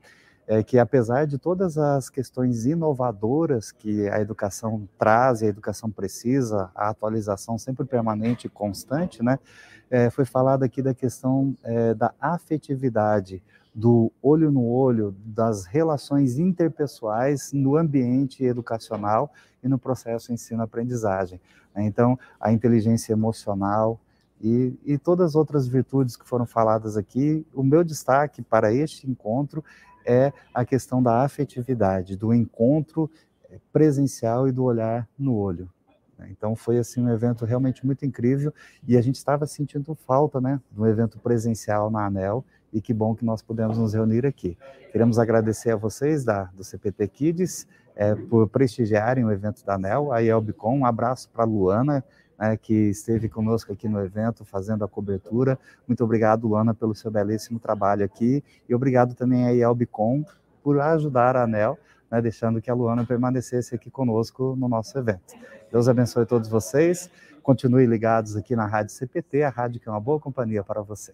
[0.53, 5.89] é que apesar de todas as questões inovadoras que a educação traz e a educação
[5.89, 9.39] precisa, a atualização sempre permanente e constante, né,
[9.89, 13.41] é, foi falado aqui da questão é, da afetividade,
[13.73, 19.31] do olho no olho, das relações interpessoais no ambiente educacional
[19.63, 21.39] e no processo ensino-aprendizagem.
[21.77, 23.97] Então, a inteligência emocional,
[24.43, 29.09] e, e, todas as outras virtudes que foram faladas aqui, o meu destaque para este
[29.09, 29.63] encontro
[30.05, 33.09] é a questão da afetividade, do encontro
[33.49, 35.69] eh, presencial e do olhar no olho.
[36.17, 36.29] Né?
[36.31, 38.53] Então foi assim um evento realmente muito incrível
[38.87, 42.93] e a gente estava sentindo falta, né, de um evento presencial na ANEL e que
[42.93, 44.57] bom que nós pudemos nos reunir aqui.
[44.91, 50.11] Queremos agradecer a vocês da do CPT Kids é, por prestigiarem o evento da ANEL,
[50.11, 52.03] a Elbicom, um abraço para Luana,
[52.41, 55.59] né, que esteve conosco aqui no evento, fazendo a cobertura.
[55.87, 58.43] Muito obrigado, Luana, pelo seu belíssimo trabalho aqui.
[58.67, 60.25] E obrigado também a Elbicom
[60.63, 61.77] por ajudar a ANEL,
[62.09, 65.35] né, deixando que a Luana permanecesse aqui conosco no nosso evento.
[65.71, 67.11] Deus abençoe todos vocês.
[67.43, 71.13] Continue ligados aqui na Rádio CPT, a rádio que é uma boa companhia para você.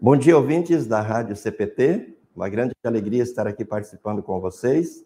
[0.00, 2.16] Bom dia, ouvintes da Rádio CPT.
[2.34, 5.05] Uma grande alegria estar aqui participando com vocês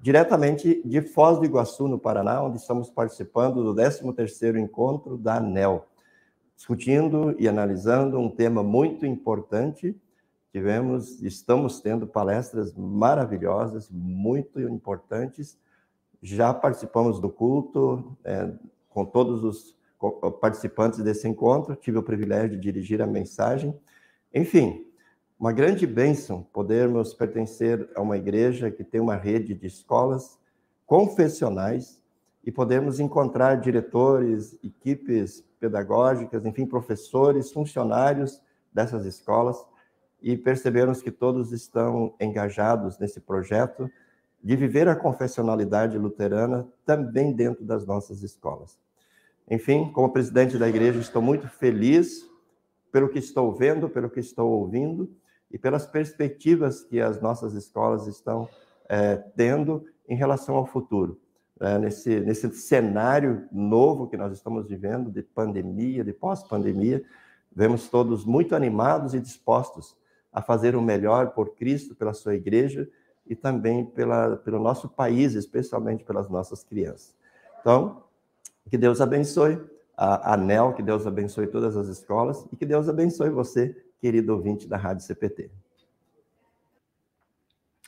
[0.00, 5.86] diretamente de Foz do Iguaçu, no Paraná, onde estamos participando do 13º encontro da ANEL,
[6.56, 9.96] discutindo e analisando um tema muito importante.
[10.52, 15.58] Tivemos, estamos tendo palestras maravilhosas, muito importantes.
[16.22, 18.50] Já participamos do culto é,
[18.88, 19.78] com todos os
[20.40, 23.76] participantes desse encontro, tive o privilégio de dirigir a mensagem.
[24.32, 24.87] Enfim,
[25.38, 30.36] uma grande bênção podermos pertencer a uma igreja que tem uma rede de escolas
[30.84, 32.02] confessionais
[32.44, 38.42] e podemos encontrar diretores, equipes pedagógicas, enfim, professores, funcionários
[38.72, 39.64] dessas escolas
[40.20, 43.88] e percebermos que todos estão engajados nesse projeto
[44.42, 48.76] de viver a confessionalidade luterana também dentro das nossas escolas.
[49.48, 52.28] Enfim, como presidente da igreja, estou muito feliz
[52.90, 55.08] pelo que estou vendo, pelo que estou ouvindo
[55.50, 58.48] e pelas perspectivas que as nossas escolas estão
[58.88, 61.20] é, tendo em relação ao futuro.
[61.60, 67.04] É, nesse, nesse cenário novo que nós estamos vivendo, de pandemia, de pós-pandemia,
[67.54, 69.96] vemos todos muito animados e dispostos
[70.32, 72.88] a fazer o melhor por Cristo, pela sua igreja
[73.26, 77.14] e também pela, pelo nosso país, especialmente pelas nossas crianças.
[77.60, 78.04] Então,
[78.70, 79.60] que Deus abençoe
[79.96, 84.68] a ANEL, que Deus abençoe todas as escolas e que Deus abençoe você querido ouvinte
[84.68, 85.50] da Rádio CPT.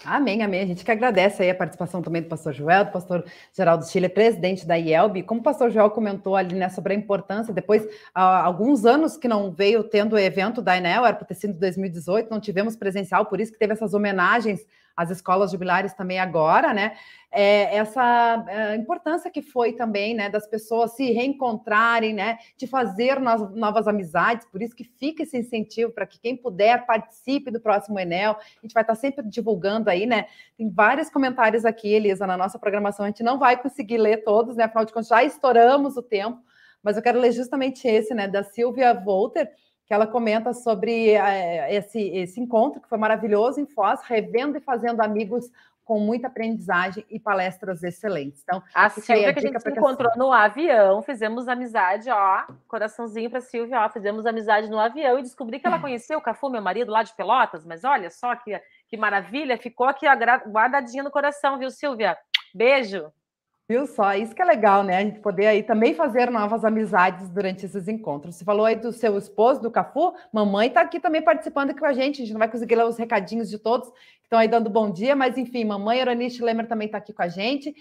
[0.04, 0.62] Amém, amém.
[0.62, 3.22] A gente que agradece aí a participação também do pastor Joel, do pastor
[3.52, 5.22] Geraldo Chile, presidente da IELB.
[5.22, 9.28] Como o pastor Joel comentou ali, né, sobre a importância, depois, há alguns anos que
[9.28, 13.26] não veio tendo o evento da Enel, era para ter sido 2018, não tivemos presencial,
[13.26, 14.64] por isso que teve essas homenagens
[15.00, 16.96] às escolas jubilares também agora, né?
[17.32, 23.20] é, essa é, importância que foi também, né, das pessoas se reencontrarem, né, de fazer
[23.20, 27.98] novas amizades, por isso que fica esse incentivo para que quem puder participe do próximo
[27.98, 30.26] Enel, a gente vai estar sempre divulgando aí, né,
[30.58, 34.56] tem vários comentários aqui, Elisa, na nossa programação, a gente não vai conseguir ler todos,
[34.56, 36.40] né, afinal de contas já estouramos o tempo,
[36.82, 39.52] mas eu quero ler justamente esse, né, da Silvia Volter,
[39.90, 44.60] que ela comenta sobre é, esse, esse encontro que foi maravilhoso em Foz, revendo e
[44.60, 45.50] fazendo amigos
[45.84, 48.40] com muita aprendizagem e palestras excelentes.
[48.44, 53.40] Então, a Silvia que a gente se encontrou no avião, fizemos amizade, ó, coraçãozinho para
[53.40, 55.80] Silvia, ó, fizemos amizade no avião e descobri que ela hum.
[55.80, 59.88] conheceu o Cafu, meu marido, lá de Pelotas, mas olha só que, que maravilha, ficou
[59.88, 60.14] aqui ó,
[60.48, 62.16] guardadinha no coração, viu, Silvia?
[62.54, 63.10] Beijo.
[63.70, 64.14] Viu só?
[64.14, 64.96] Isso que é legal, né?
[64.96, 68.34] A gente poder aí também fazer novas amizades durante esses encontros.
[68.34, 71.86] Você falou aí do seu esposo, do Cafu, mamãe está aqui também participando aqui com
[71.86, 72.16] a gente.
[72.16, 74.90] A gente não vai conseguir ler os recadinhos de todos que estão aí dando bom
[74.90, 77.72] dia, mas enfim, mamãe Euronice Lemer também está aqui com a gente.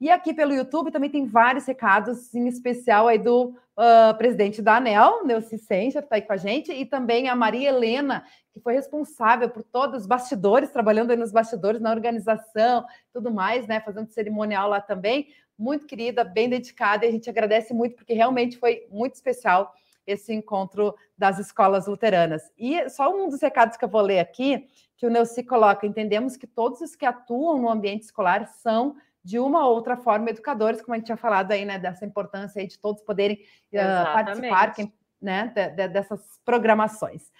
[0.00, 3.46] E aqui pelo YouTube também tem vários recados, em especial aí do
[3.76, 7.34] uh, presidente da ANEL, Neuci Sencha, que está aí com a gente, e também a
[7.34, 12.84] Maria Helena, que foi responsável por todos os bastidores, trabalhando aí nos bastidores, na organização,
[13.12, 13.80] tudo mais, né?
[13.80, 15.28] Fazendo cerimonial lá também.
[15.58, 19.74] Muito querida, bem dedicada, e a gente agradece muito, porque realmente foi muito especial
[20.06, 22.42] esse encontro das escolas luteranas.
[22.56, 26.36] E só um dos recados que eu vou ler aqui, que o Neuci coloca: entendemos
[26.36, 30.80] que todos os que atuam no ambiente escolar são de uma ou outra forma educadores,
[30.80, 33.38] como a gente tinha falado aí, né, dessa importância aí de todos poderem
[33.72, 34.74] uh, participar
[35.20, 37.30] né, de, de, dessas programações.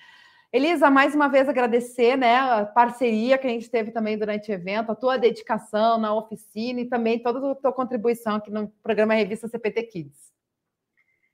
[0.50, 4.54] Elisa, mais uma vez agradecer né, a parceria que a gente teve também durante o
[4.54, 9.14] evento, a tua dedicação na oficina e também toda a tua contribuição aqui no programa
[9.14, 10.32] Revista CPT Kids.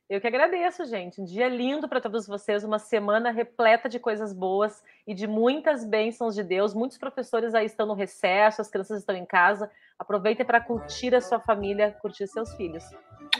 [0.08, 1.18] Eu que agradeço, gente.
[1.18, 5.82] Um dia lindo para todos vocês, uma semana repleta de coisas boas e de muitas
[5.82, 6.74] bênçãos de Deus.
[6.74, 9.70] Muitos professores aí estão no recesso, as crianças estão em casa.
[9.98, 12.84] Aproveitem para curtir a sua família, curtir seus filhos.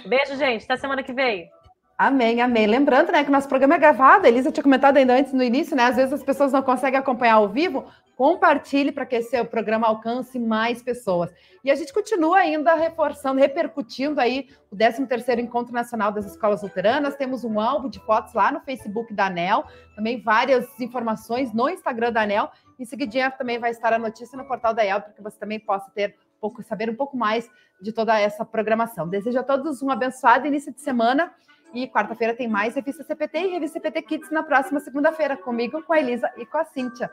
[0.07, 0.65] Beijo, gente.
[0.65, 1.51] Até semana que vem.
[1.99, 2.66] Amém, amém.
[2.66, 4.24] Lembrando, né, que nosso programa é gravado.
[4.24, 5.85] A Elisa tinha comentado ainda antes no início, né?
[5.85, 7.85] Às vezes as pessoas não conseguem acompanhar ao vivo.
[8.16, 11.32] Compartilhe para que esse programa alcance mais pessoas.
[11.65, 17.16] E a gente continua ainda reforçando, repercutindo aí o 13º Encontro Nacional das Escolas Luteranas.
[17.16, 19.65] Temos um álbum de fotos lá no Facebook da ANEL,
[19.97, 22.51] também várias informações no Instagram da ANEL.
[22.78, 25.59] Em seguidinha também vai estar a notícia no portal da EL, para que você também
[25.59, 27.49] possa ter um pouco, saber um pouco mais
[27.81, 29.09] de toda essa programação.
[29.09, 31.32] Desejo a todos um abençoado início de semana.
[31.73, 35.93] E quarta-feira tem mais Revista CPT e Revista CPT Kids na próxima segunda-feira, comigo, com
[35.93, 37.11] a Elisa e com a Cíntia.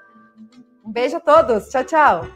[0.83, 1.69] Um beijo a todos.
[1.69, 2.27] Tchau, tchau.